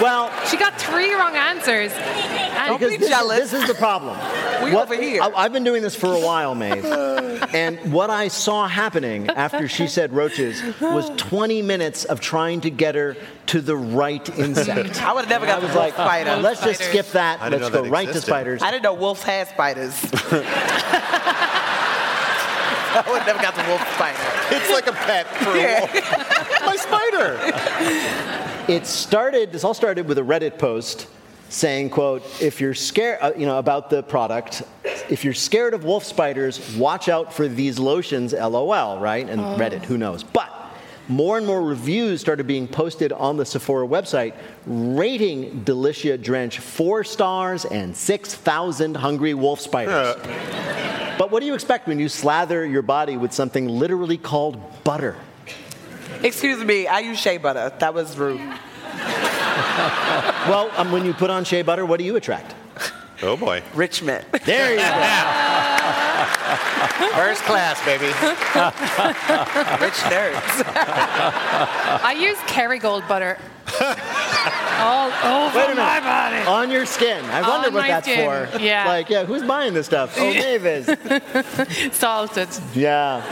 [0.00, 1.92] Well, She got three wrong answers.
[1.92, 3.50] And because this, jealous.
[3.50, 4.18] this is the problem.
[4.62, 5.22] We over here.
[5.22, 6.84] I, have been doing this for a while, Maeve.
[7.54, 12.70] and what I saw happening after she said roaches was 20 minutes of trying to
[12.70, 13.16] get her
[13.46, 15.02] to the right insect.
[15.02, 16.36] I would have never got I the was wolf like, spider.
[16.36, 17.40] let's just skip that.
[17.40, 18.62] I Let's go that right to spiders.
[18.62, 19.94] I didn't know wolves had spiders.
[22.94, 24.20] I would have never got the wolf spider.
[24.54, 25.92] It's like a pet for a wolf.
[26.92, 28.72] My spider.
[28.72, 31.08] It started, this all started with a Reddit post
[31.48, 34.62] saying, quote, if you're scared, uh, you know, about the product,
[35.10, 39.28] if you're scared of wolf spiders, watch out for these lotions, LOL, right?
[39.28, 39.56] And Oh.
[39.58, 40.22] Reddit, who knows?
[40.22, 40.50] But
[41.08, 44.34] more and more reviews started being posted on the Sephora website
[44.66, 50.16] rating Delicia Drench four stars and 6,000 hungry wolf spiders.
[51.18, 55.14] But what do you expect when you slather your body with something literally called butter?
[56.22, 57.72] Excuse me, I use shea butter.
[57.78, 58.38] That was rude.
[60.48, 62.54] well, um, when you put on shea butter, what do you attract?
[63.22, 63.62] Oh boy.
[63.74, 64.24] Rich men.
[64.44, 64.82] There you go.
[67.14, 68.06] First class, baby.
[69.84, 70.64] Rich nerds.
[72.04, 73.38] I use Kerrygold butter.
[74.80, 75.10] All
[75.46, 75.82] over Wait a minute.
[75.82, 76.36] my body.
[76.48, 77.24] On your skin.
[77.26, 78.58] I wonder On what that's skin, for.
[78.58, 78.86] yeah.
[78.88, 80.16] Like, yeah, who's buying this stuff?
[80.18, 80.86] Oh, Mavis.
[81.96, 82.48] Salted.
[82.74, 83.22] Yeah.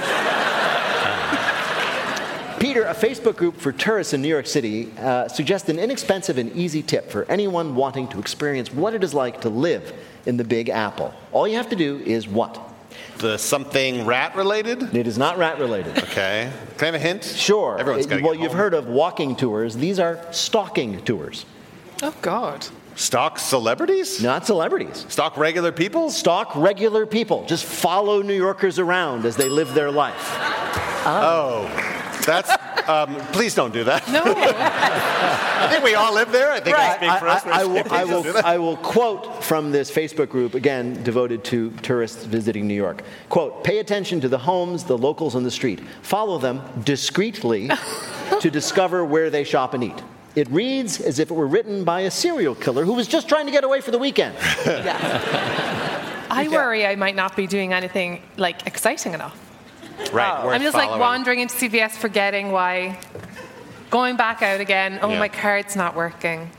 [2.61, 6.54] Peter, a Facebook group for tourists in New York City uh, suggests an inexpensive and
[6.54, 9.94] easy tip for anyone wanting to experience what it is like to live
[10.26, 11.14] in the Big Apple.
[11.32, 12.61] All you have to do is what?
[13.16, 14.94] The something rat related?
[14.94, 15.96] It is not rat related.
[15.98, 16.52] Okay.
[16.76, 17.24] Can I have a hint?
[17.24, 17.78] Sure.
[17.78, 18.61] Everyone's got to well, get you've home.
[18.61, 19.74] heard of walking tours.
[19.74, 21.46] These are stalking tours.
[22.02, 22.66] Oh, God.
[22.94, 24.22] Stalk celebrities?
[24.22, 25.06] Not celebrities.
[25.08, 26.11] Stalk regular people?
[26.11, 27.46] Stalk regular people.
[27.46, 30.26] Just follow New Yorkers around as they live their life.
[31.06, 32.51] Oh, that's.
[32.89, 34.09] Um, please don't do that.
[34.09, 34.23] No.
[34.27, 36.51] I think we all live there.
[36.51, 37.47] I think I speak for us.
[37.47, 38.37] I, I will, I, will.
[38.45, 43.03] I will quote from this Facebook group, again, devoted to tourists visiting New York.
[43.29, 45.81] Quote, pay attention to the homes, the locals on the street.
[46.03, 47.71] Follow them discreetly
[48.41, 50.03] to discover where they shop and eat.
[50.37, 53.47] It reads as if it were written by a serial killer who was just trying
[53.47, 54.37] to get away for the weekend.
[56.33, 59.49] I worry I might not be doing anything like exciting enough.
[60.12, 60.44] Right.
[60.44, 62.98] worth I'm just like wandering into CVS, forgetting why,
[63.90, 64.98] going back out again.
[65.03, 65.18] Oh, Yeah.
[65.18, 66.51] my card's not working.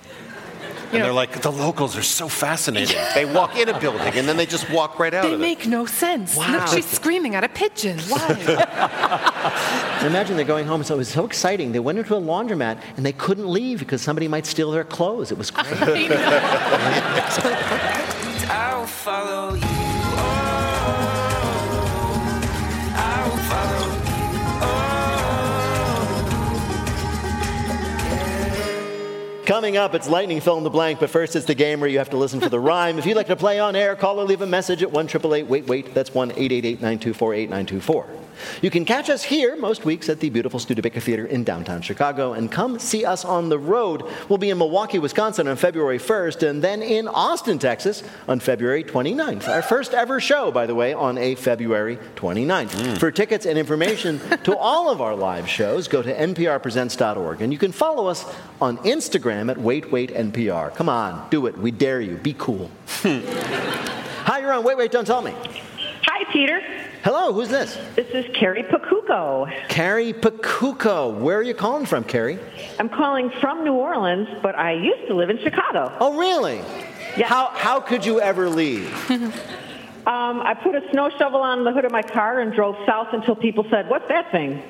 [0.93, 2.97] And they're like, the locals are so fascinating.
[3.13, 5.65] They walk in a building and then they just walk right out They of make
[5.65, 6.35] no sense.
[6.35, 6.51] Wow.
[6.51, 7.97] Look, she's screaming at a pigeon.
[8.09, 8.27] Why?
[10.05, 11.71] Imagine they're going home, so it was so exciting.
[11.71, 15.31] They went into a laundromat and they couldn't leave because somebody might steal their clothes.
[15.31, 16.11] It was great.
[18.51, 19.80] I'll follow you.
[29.51, 31.97] Coming up, it's lightning fill in the blank, but first it's the game where you
[31.97, 32.97] have to listen for the rhyme.
[32.97, 35.07] If you'd like to play on air, call or leave a message at 1
[35.49, 35.93] wait wait.
[35.93, 38.20] That's 1 924 8924.
[38.61, 42.33] You can catch us here most weeks at the beautiful Studebaker Theater in downtown Chicago
[42.33, 44.03] and come see us on the road.
[44.29, 48.83] We'll be in Milwaukee, Wisconsin on February 1st and then in Austin, Texas on February
[48.83, 49.47] 29th.
[49.47, 52.69] Our first ever show, by the way, on a February 29th.
[52.69, 52.97] Mm.
[52.97, 57.59] For tickets and information to all of our live shows, go to nprpresents.org and you
[57.59, 58.25] can follow us
[58.59, 60.75] on Instagram at WaitWaitNPR.
[60.75, 61.57] Come on, do it.
[61.57, 62.17] We dare you.
[62.17, 62.69] Be cool.
[63.03, 65.33] Hi, you're on Wait, Wait, Don't Tell Me.
[66.05, 66.61] Hi, Peter.
[67.03, 67.79] Hello, who's this?
[67.95, 69.51] This is Carrie Pacuco.
[69.69, 71.17] Carrie Pacuco.
[71.19, 72.37] Where are you calling from, Carrie?
[72.77, 75.91] I'm calling from New Orleans, but I used to live in Chicago.
[75.99, 76.57] Oh, really?
[77.17, 77.27] Yeah.
[77.27, 78.93] How, how could you ever leave?
[79.09, 79.31] um,
[80.05, 83.35] I put a snow shovel on the hood of my car and drove south until
[83.35, 84.61] people said, What's that thing?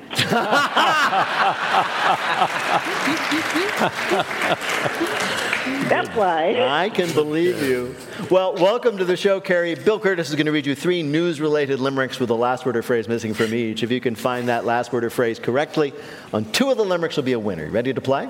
[5.64, 6.56] That's why.
[6.60, 7.96] I can believe you.
[8.32, 9.76] Well, welcome to the show, Carrie.
[9.76, 12.76] Bill Kurtis is going to read you three news related limericks with the last word
[12.76, 13.84] or phrase missing from each.
[13.84, 15.94] If you can find that last word or phrase correctly
[16.34, 17.70] on two of the limericks, you'll be a winner.
[17.70, 18.28] Ready to play?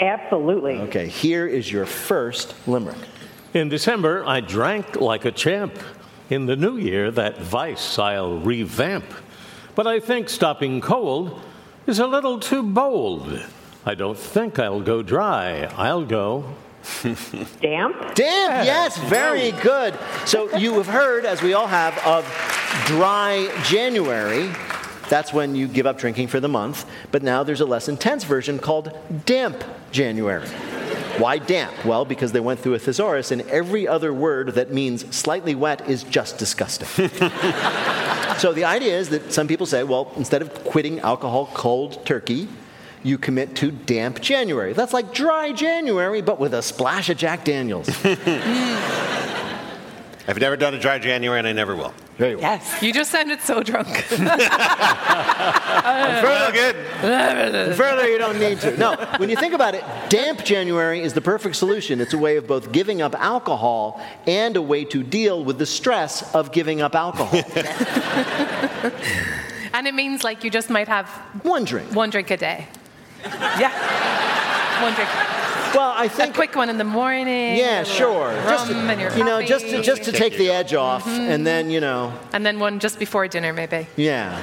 [0.00, 0.78] Absolutely.
[0.78, 2.98] Okay, here is your first limerick.
[3.54, 5.78] In December, I drank like a champ.
[6.28, 9.04] In the new year, that vice I'll revamp.
[9.74, 11.40] But I think stopping cold
[11.86, 13.42] is a little too bold.
[13.84, 15.64] I don't think I'll go dry.
[15.76, 16.44] I'll go.
[17.60, 18.14] Damp?
[18.14, 19.98] Damp, yes, very good.
[20.26, 22.24] So you have heard, as we all have, of
[22.86, 24.50] dry January.
[25.08, 26.84] That's when you give up drinking for the month.
[27.10, 30.48] But now there's a less intense version called damp January.
[31.18, 31.84] Why damp?
[31.84, 35.88] Well, because they went through a thesaurus, and every other word that means slightly wet
[35.88, 37.08] is just disgusting.
[38.38, 42.48] so the idea is that some people say, well, instead of quitting alcohol cold turkey,
[43.02, 44.72] you commit to damp January.
[44.72, 47.88] That's like dry January, but with a splash of Jack Daniels.
[50.28, 51.94] I've never done a dry January and I never will.
[52.18, 52.42] Very well.
[52.42, 52.82] yes.
[52.82, 53.88] You just sounded so drunk.
[54.08, 54.22] Further,
[56.52, 56.76] good.
[57.76, 58.76] Further, you don't need to.
[58.76, 61.98] No, when you think about it, damp January is the perfect solution.
[62.00, 65.64] It's a way of both giving up alcohol and a way to deal with the
[65.66, 67.40] stress of giving up alcohol.
[69.72, 71.08] and it means like you just might have
[71.42, 71.94] one drink.
[71.94, 72.66] One drink a day.
[73.60, 74.82] Yeah.
[74.82, 75.10] one drink.
[75.74, 77.56] Well, I think a quick one in the morning.
[77.56, 78.28] Yeah, sure.
[78.28, 81.28] Rum Just, and your you know, just to, just to take the edge off, Mhm.
[81.30, 83.86] and then you know, And then one just before dinner, maybe.
[83.96, 84.38] yeah.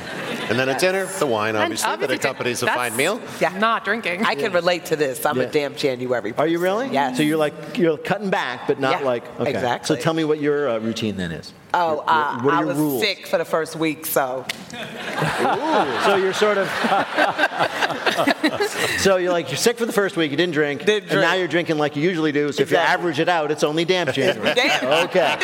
[0.49, 3.19] And then at dinner, the wine, And obviously, that accompanies a fine meal.
[3.39, 3.57] Yeah.
[3.57, 4.23] Not drinking.
[4.23, 5.25] I can relate to this.
[5.25, 5.43] I'm Yeah.
[5.43, 6.35] a damn January.
[6.37, 6.89] Are you really?
[6.89, 7.17] Yes.
[7.17, 9.49] So you're like you're cutting back, but not Yeah, like okay.
[9.49, 9.95] exactly.
[9.95, 11.51] So tell me what your uh, routine then is.
[11.77, 13.01] Oh, uh, what are I your was rules?
[13.01, 16.69] sick for the first week, so Ooh, so you're sort of.
[18.99, 21.33] so you're like you're sick for the first week, you didn't drink, Didn't and now
[21.33, 22.53] you're drinking like you usually do.
[22.53, 24.53] So if you average it out, it's only damp January.
[24.55, 24.85] Damn.
[25.05, 25.35] Okay.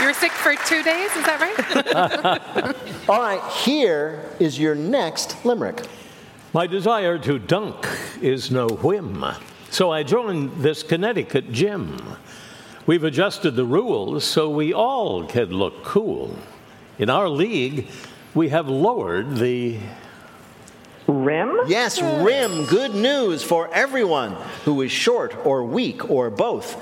[0.00, 3.06] You were sick for two days, is that right?
[3.08, 3.42] All right.
[3.52, 5.82] Here is your next limerick.
[6.54, 7.86] My desire to dunk
[8.22, 9.24] is no whim,
[9.70, 12.16] so I joined this Connecticut gym.
[12.90, 16.36] We've adjusted the rules so we all can look cool.
[16.98, 17.86] In our league,
[18.34, 19.78] we have lowered the
[21.10, 21.58] Rim?
[21.66, 22.66] Yes, rim.
[22.66, 26.76] Good news for everyone who is short or weak or both.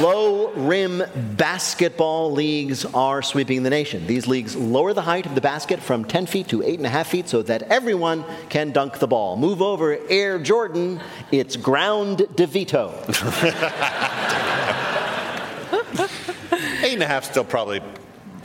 [0.00, 1.02] Low rim
[1.36, 4.06] basketball leagues are sweeping the nation.
[4.06, 7.42] These leagues lower the height of the basket from 10 feet to 8.5 feet so
[7.42, 9.36] that everyone can dunk the ball.
[9.36, 11.00] Move over, Air Jordan.
[11.32, 12.92] It's ground DeVito.
[16.82, 17.80] Eight and a half still probably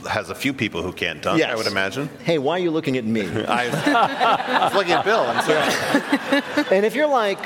[0.06, 2.08] has a few people who can't dunk, I would imagine.
[2.22, 3.22] Hey, why are you looking at me?
[3.48, 5.20] I, I was looking at Bill.
[5.20, 6.42] I'm sorry.
[6.74, 7.38] And if you're like,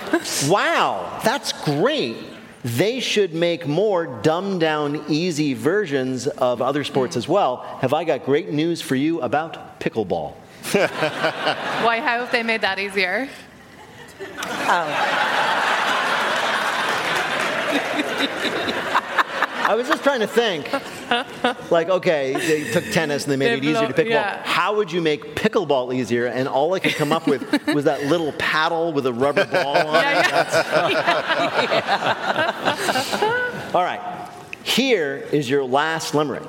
[0.48, 2.16] wow, that's great,
[2.64, 7.58] they should make more dumbed down, easy versions of other sports as well.
[7.80, 10.32] Have I got great news for you about pickleball?
[10.72, 13.28] Why, how have they made that easier?
[14.20, 15.28] Oh.
[19.68, 20.66] I was just trying to think.
[21.70, 24.08] Like, okay, they took tennis and they made They it easier to blow- pickleball.
[24.10, 24.42] yeah.
[24.44, 26.26] How would you make pickleball easier?
[26.26, 27.42] And all I could come up with
[27.74, 30.26] was that little paddle with a rubber ball on it.
[33.74, 34.00] All right,
[34.62, 36.42] here is your last limerick.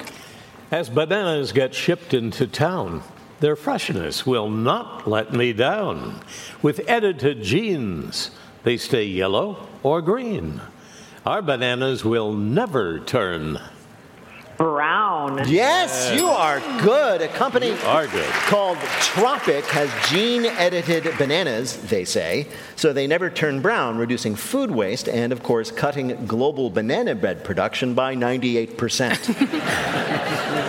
[0.72, 3.02] As bananas get shipped into town,
[3.40, 6.22] their freshness will not let me down.
[6.62, 8.32] With edited genes,
[8.64, 10.62] they stay yellow or green.
[11.26, 13.60] Our bananas will never turn.
[14.60, 15.48] Brown.
[15.48, 17.22] Yes, you are good.
[17.22, 18.30] A company Are good.
[18.50, 22.46] called Tropic has gene edited bananas, they say,
[22.76, 27.46] so they never turn brown, reducing food waste and, of course, cutting global banana bread
[27.46, 30.68] production by 98%.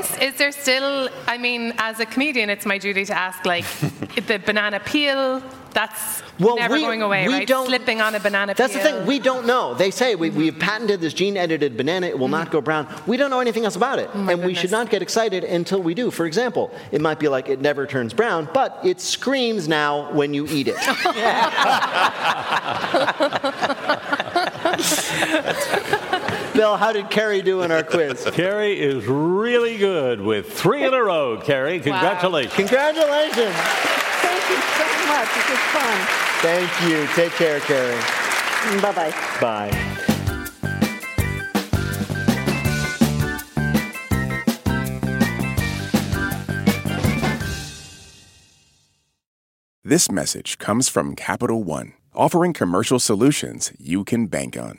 [0.00, 3.64] But is there still, I mean, as a comedian, it's my duty to ask, like,
[4.26, 5.42] the banana peel,
[5.72, 7.46] that's Well, never we- going away, we right?
[7.46, 9.74] don't- Slipping on a banana That's the thing, we don't know.
[9.74, 12.52] They say we, we've patented this gene edited banana, it will not mm.
[12.52, 12.88] go brown.
[13.06, 14.10] We don't know anything else about it.
[14.12, 16.10] Oh and we should not get excited until we do.
[16.10, 20.34] For example, it might be like it never turns brown, but it screams now when
[20.34, 20.76] you eat it.
[26.60, 28.28] Bill, how did Carrie do in our quiz?
[28.34, 31.80] Carrie is really good with three in a row, Carrie.
[31.80, 32.52] Congratulations.
[32.52, 33.54] Congratulations.
[34.20, 35.34] Thank you so much.
[35.34, 36.06] This was fun.
[36.42, 37.06] Thank you.
[37.14, 37.98] Take care, Carrie.
[38.82, 39.10] Bye bye.
[39.40, 39.70] Bye.
[49.82, 54.78] This message comes from Capital One, offering commercial solutions you can bank on.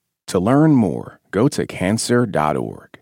[0.31, 3.01] To learn more, go to cancer.org.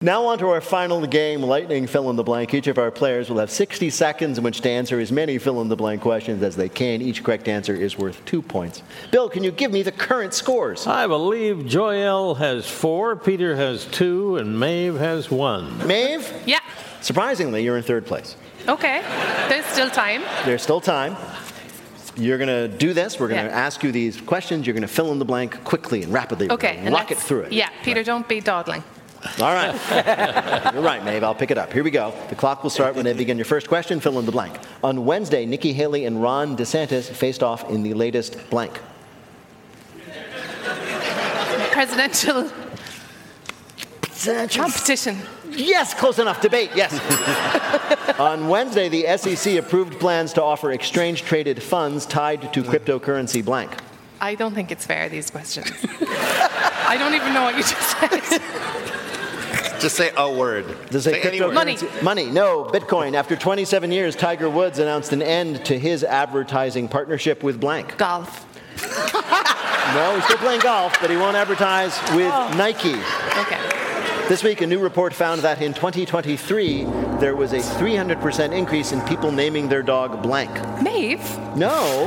[0.00, 2.54] Now, on to our final game, lightning fill in the blank.
[2.54, 5.60] Each of our players will have 60 seconds in which to answer as many fill
[5.60, 7.02] in the blank questions as they can.
[7.02, 8.84] Each correct answer is worth two points.
[9.10, 10.86] Bill, can you give me the current scores?
[10.86, 15.84] I believe Joyelle has four, Peter has two, and Maeve has one.
[15.84, 16.32] Maeve?
[16.46, 16.60] Yeah.
[17.00, 18.36] Surprisingly, you're in third place.
[18.68, 19.02] Okay.
[19.48, 20.22] There's still time.
[20.44, 21.16] There's still time.
[22.16, 23.18] You're going to do this.
[23.20, 23.56] We're going to Yeah.
[23.66, 24.66] ask you these questions.
[24.66, 26.50] You're going to fill in the blank quickly and rapidly.
[26.50, 26.76] Okay.
[26.78, 27.52] and Lock it through it.
[27.52, 28.82] Yeah, Peter, don't be dawdling.
[29.38, 29.74] All right.
[30.74, 31.22] You're right, Maeve.
[31.22, 31.72] I'll pick it up.
[31.72, 32.12] Here we go.
[32.30, 34.00] The clock will start when they begin your first question.
[34.00, 34.58] Fill in the blank.
[34.82, 38.80] On Wednesday, Nikki Haley and Ron DeSantis faced off in the latest blank.
[41.70, 42.50] Presidential
[44.48, 45.18] competition.
[45.52, 46.40] Yes, close enough.
[46.40, 46.98] Debate, yes.
[48.18, 53.70] On Wednesday, the SEC approved plans to offer exchange traded funds tied to cryptocurrency blank.
[54.20, 55.70] I don't think it's fair, these questions.
[56.02, 58.40] I don't even know what you just said.
[59.80, 60.66] Just say a word.
[60.90, 61.54] Does it Say any word.
[61.54, 61.78] Money.
[62.02, 62.64] Money, no.
[62.64, 63.14] Bitcoin.
[63.14, 67.96] After 27 years, Tiger Woods announced an end to his advertising partnership with blank.
[67.96, 68.46] Golf.
[69.94, 72.54] No, he's still playing golf, but he won't advertise with oh.
[72.56, 72.94] Nike.
[73.40, 73.79] Okay.
[74.30, 76.84] This week, a new report found that in 2023,
[77.18, 80.52] there was a 300% increase in people naming their dog blank.
[80.80, 81.36] Maeve?
[81.56, 82.06] No.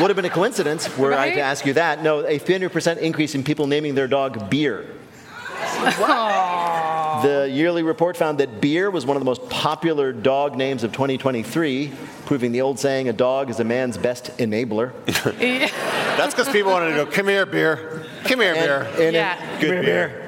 [0.00, 2.02] Would have been a coincidence were I to ask you that.
[2.02, 4.86] No, a 300% increase in people naming their dog beer.
[7.24, 10.92] The yearly report found that beer was one of the most popular dog names of
[10.92, 11.90] 2023,
[12.26, 14.92] proving the old saying, a dog is a man's best enabler.
[15.06, 18.04] That's because people wanted to go, come here, beer.
[18.24, 18.82] Come here, beer.
[18.98, 19.58] And- Yeah.
[19.58, 20.20] Good Come here, beer.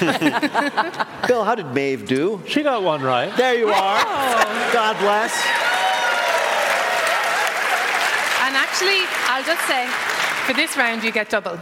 [1.28, 2.42] Bill, how did Maeve do?
[2.46, 3.34] She got one right.
[3.36, 3.98] There you are.
[4.00, 4.70] Oh.
[4.72, 5.32] God bless.
[8.46, 9.86] And actually, I'll just say,
[10.46, 11.58] for this round, you get double.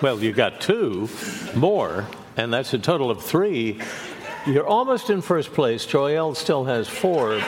[0.00, 1.08] Well, you got two
[1.54, 2.06] more,
[2.38, 3.80] and that's a total of three.
[4.46, 5.84] You're almost in first place.
[5.84, 7.40] Joyelle still has four.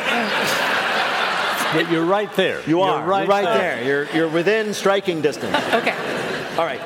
[1.72, 2.61] But you're right there.
[2.68, 2.99] You are.
[2.99, 3.84] You're right, You're right there.
[3.84, 5.55] You're, you're within striking distance.
[5.72, 5.95] Okay.
[6.59, 6.80] All right.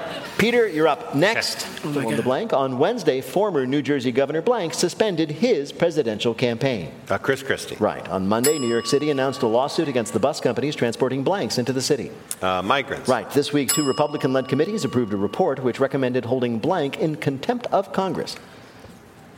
[0.45, 1.63] Peter, you're up next.
[1.63, 2.53] Fill in the blank.
[2.53, 6.93] On Wednesday, former New Jersey Governor Blank suspended his presidential campaign.
[7.09, 7.77] Uh, Chris Christie.
[7.77, 8.07] Right.
[8.11, 11.73] On Monday, New York City announced a lawsuit against the bus companies transporting blanks into
[11.73, 12.11] the city.
[12.43, 13.09] Uh, migrants.
[13.09, 13.31] Right.
[13.31, 17.67] This week, two Republican led committees approved a report which recommended holding blank in contempt
[17.69, 18.37] of Congress.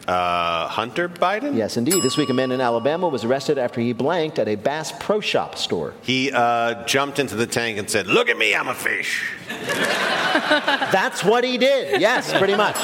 [0.06, 1.56] Uh, Hunter Biden?
[1.56, 2.02] Yes, indeed.
[2.02, 5.18] This week, a man in Alabama was arrested after he blanked at a Bass Pro
[5.20, 5.94] Shop store.
[6.02, 9.32] He uh, jumped into the tank and said, Look at me, I'm a fish.
[9.48, 12.00] That's what he did.
[12.00, 12.76] Yes, pretty much.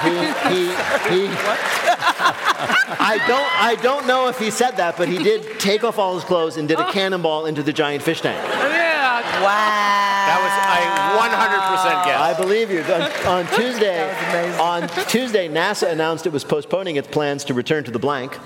[0.00, 0.10] he,
[0.48, 0.66] he,
[1.10, 1.28] he,
[3.02, 6.14] I don't, I don't know if he said that, but he did take off all
[6.14, 8.89] his clothes and did a cannonball into the giant fish tank.
[9.22, 9.42] Yeah.
[9.42, 10.26] Wow.
[10.26, 10.80] That was, I
[11.20, 12.20] 100% guess.
[12.20, 12.82] I believe you.
[12.82, 14.10] On, on Tuesday,
[14.58, 18.38] on Tuesday, NASA announced it was postponing its plans to return to the blank.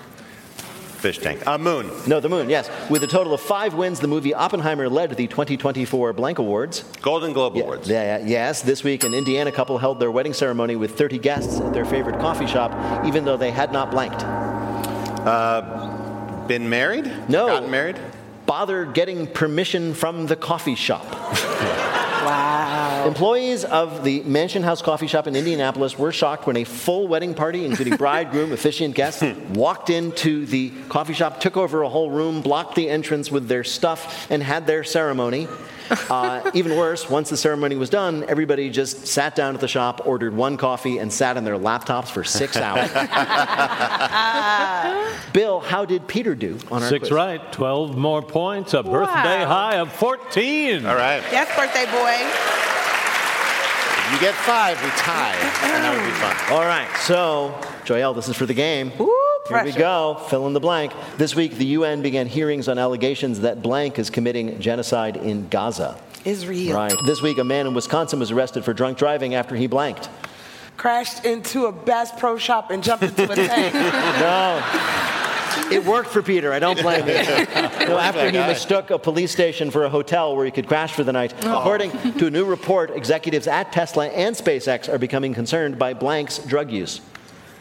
[1.04, 1.46] Fish tank.
[1.46, 1.90] Uh, moon.
[2.06, 2.48] No, the moon.
[2.48, 6.82] Yes, with a total of five wins, the movie Oppenheimer led the 2024 Blank Awards.
[7.02, 7.86] Golden Globe Awards.
[7.86, 11.74] Yeah, yes, this week an Indiana couple held their wedding ceremony with 30 guests at
[11.74, 14.22] their favorite coffee shop, even though they had not blanked.
[14.22, 17.04] Uh, been married?
[17.28, 17.48] No.
[17.48, 17.98] Gotten married?
[18.46, 21.04] Bother getting permission from the coffee shop.
[22.24, 23.04] Wow.
[23.06, 27.34] Employees of the Mansion House Coffee Shop in Indianapolis were shocked when a full wedding
[27.34, 32.10] party, including bride, groom, officiant, guests, walked into the coffee shop, took over a whole
[32.10, 35.48] room, blocked the entrance with their stuff, and had their ceremony.
[36.10, 40.02] Uh, even worse, once the ceremony was done, everybody just sat down at the shop,
[40.06, 42.90] ordered one coffee, and sat on their laptops for six hours.
[45.32, 47.12] Bill, how did Peter do on our Six quiz?
[47.12, 50.86] right, 12 more points, a birthday high of 14.
[50.86, 51.22] All right.
[51.32, 52.14] Yes, birthday boy.
[54.12, 55.34] You get five, we tie.
[55.74, 56.36] And that would be fun.
[56.56, 57.52] All right, so
[57.84, 58.92] Joyelle, this is for the game.
[59.00, 60.14] Ooh, Here we go.
[60.30, 60.94] Fill in the blank.
[61.18, 66.00] This week, the UN began hearings on allegations that blank is committing genocide in Gaza.
[66.24, 66.74] Israel.
[66.74, 66.94] Right.
[67.04, 70.08] This week, a man in Wisconsin was arrested for drunk driving after he blanked.
[70.78, 73.74] Crashed into a Bass Pro Shop and jumped into a tank.
[74.20, 75.70] No.
[75.70, 76.52] It worked for Peter.
[76.52, 77.46] I don't blame him.
[77.88, 81.04] No, after he mistook a police station for a hotel where he could crash for
[81.04, 81.34] the night.
[81.42, 81.58] Oh.
[81.60, 86.38] According to a new report, executives at Tesla and SpaceX are becoming concerned by blank's
[86.38, 87.02] drug use.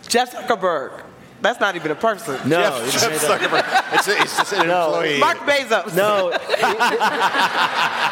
[0.07, 1.03] Jeff Zuckerberg.
[1.43, 2.39] That's not even a person.
[2.49, 3.19] No, Jeff, it's Jeff made.
[3.19, 3.93] Zuckerberg.
[3.93, 4.93] It's, it's just an No.
[4.93, 5.19] employee.
[5.19, 5.93] Mark Bezos.
[5.95, 6.29] No,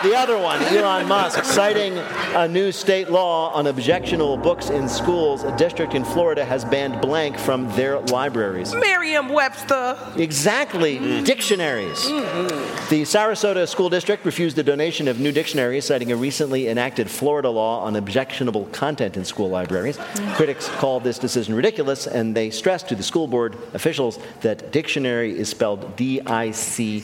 [0.04, 1.98] the other one, Elon Musk, citing
[2.36, 5.44] a new state law on objectionable books in schools.
[5.44, 8.74] A district in Florida has banned blank from their libraries.
[8.76, 9.98] Merriam-Webster.
[10.18, 11.24] Exactly, mm-hmm.
[11.24, 12.00] dictionaries.
[12.00, 12.90] Mm-hmm.
[12.90, 17.50] The Sarasota School District refused a donation of new dictionaries, citing a recently enacted Florida
[17.50, 19.98] law on objectionable content in school libraries.
[19.98, 20.36] Mm.
[20.36, 25.38] Critics called this decision ridiculous, and they stressed to the school board officials that dictionary
[25.38, 27.04] is spelled D I C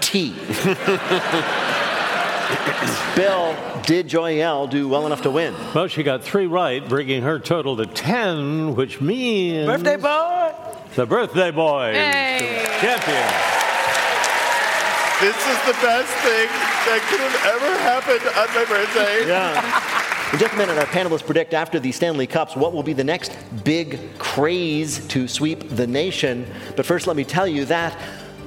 [0.00, 0.34] T.
[3.16, 3.56] Bill,
[3.86, 5.54] did Joyelle do well enough to win?
[5.74, 10.52] Well, she got three right, bringing her total to 10, which means Birthday boy.
[10.94, 13.28] the birthday boy, champion.
[15.22, 16.48] This is the best thing
[16.84, 19.26] that could have ever happened on my birthday.
[19.28, 19.93] Yeah.
[20.34, 23.04] In just a minute, our panelists predict after the Stanley Cups what will be the
[23.04, 26.44] next big craze to sweep the nation.
[26.74, 27.96] But first, let me tell you that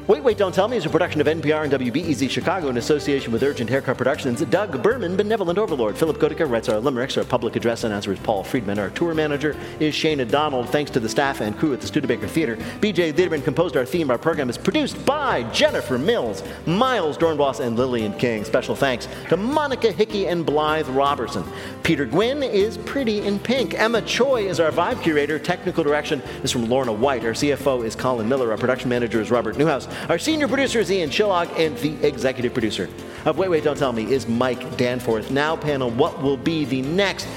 [0.07, 3.33] Wait, Wait, Don't Tell Me is a production of NPR and WBEZ Chicago in association
[3.33, 4.39] with Urgent Haircut Productions.
[4.45, 5.97] Doug Berman, Benevolent Overlord.
[5.97, 7.17] Philipp Goedicke writes our limericks.
[7.17, 8.79] Our public address announcer is Paul Friedman.
[8.79, 10.69] Our tour manager is Shana Donald.
[10.69, 12.55] Thanks to the staff and crew at the Studebaker Theater.
[12.79, 14.09] BJ Liederman composed our theme.
[14.09, 18.45] Our program is produced by Jennifer Mills, Miles Doornbos, and Lillian King.
[18.45, 21.43] Special thanks to Monica Hickey and Blythe Robertson.
[21.83, 23.73] Peter Gwinn is pretty in pink.
[23.73, 25.37] Emma Choi is our vibe curator.
[25.37, 27.25] Technical direction is from Lorna White.
[27.25, 28.51] Our CFO is Colin Miller.
[28.51, 29.85] Our production manager is Robert Newhouse.
[30.09, 32.89] Our senior producer is Ian Chillag, and the executive producer
[33.25, 35.31] of Wait, Wait, Don't Tell Me is Mike Danforth.
[35.31, 37.27] Now, panel, what will be the next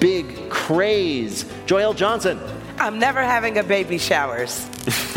[0.00, 1.44] big craze?
[1.66, 2.40] Joyelle Johnson.
[2.78, 4.66] I'm never having a baby showers.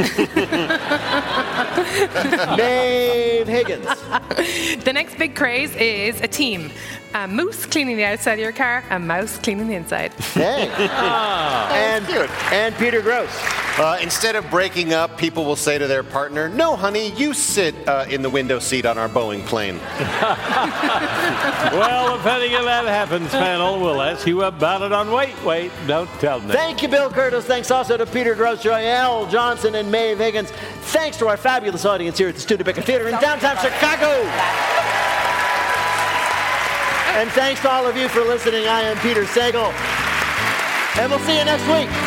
[2.58, 3.86] Maeve Higgins.
[4.84, 6.72] the next big craze is a team.
[7.14, 10.14] A moose cleaning the outside of your car, a mouse cleaning the inside.
[10.14, 10.70] Hey.
[10.78, 12.06] and,
[12.52, 13.67] and Peter Grosz.
[13.78, 17.76] Uh, instead of breaking up, people will say to their partner, No, honey, you sit
[17.88, 19.78] uh, in the window seat on our Boeing plane.
[21.78, 25.72] well, if any of that happens, panel, we'll ask you about it on Wait, Wait,
[25.86, 26.54] Don't Tell Me.
[26.54, 27.44] Thank you, Bill Kurtis.
[27.44, 30.50] Thanks also to Peter Grosz, Joyelle Johnson, and Maeve Higgins.
[30.90, 34.08] Thanks to our fabulous audience here at the Studebaker Theater in downtown Chicago.
[37.14, 38.68] And thanks to all of you for listening.
[38.68, 39.72] I am Peter Sagal.
[41.00, 42.07] And we'll see you next week.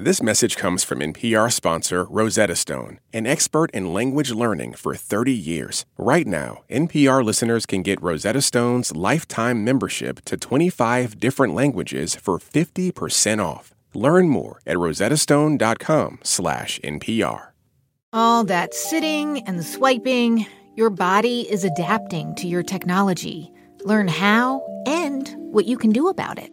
[0.00, 5.32] This message comes from NPR sponsor Rosetta Stone, an expert in language learning for 30
[5.32, 5.86] years.
[5.96, 12.38] Right now, NPR listeners can get Rosetta Stone's lifetime membership to 25 different languages for
[12.38, 13.74] 50% off.
[13.92, 17.48] Learn more at rosettastone.com slash NPR.
[18.12, 20.46] All that sitting and swiping,
[20.76, 23.50] your body is adapting to your technology.
[23.82, 26.52] Learn how and what you can do about it.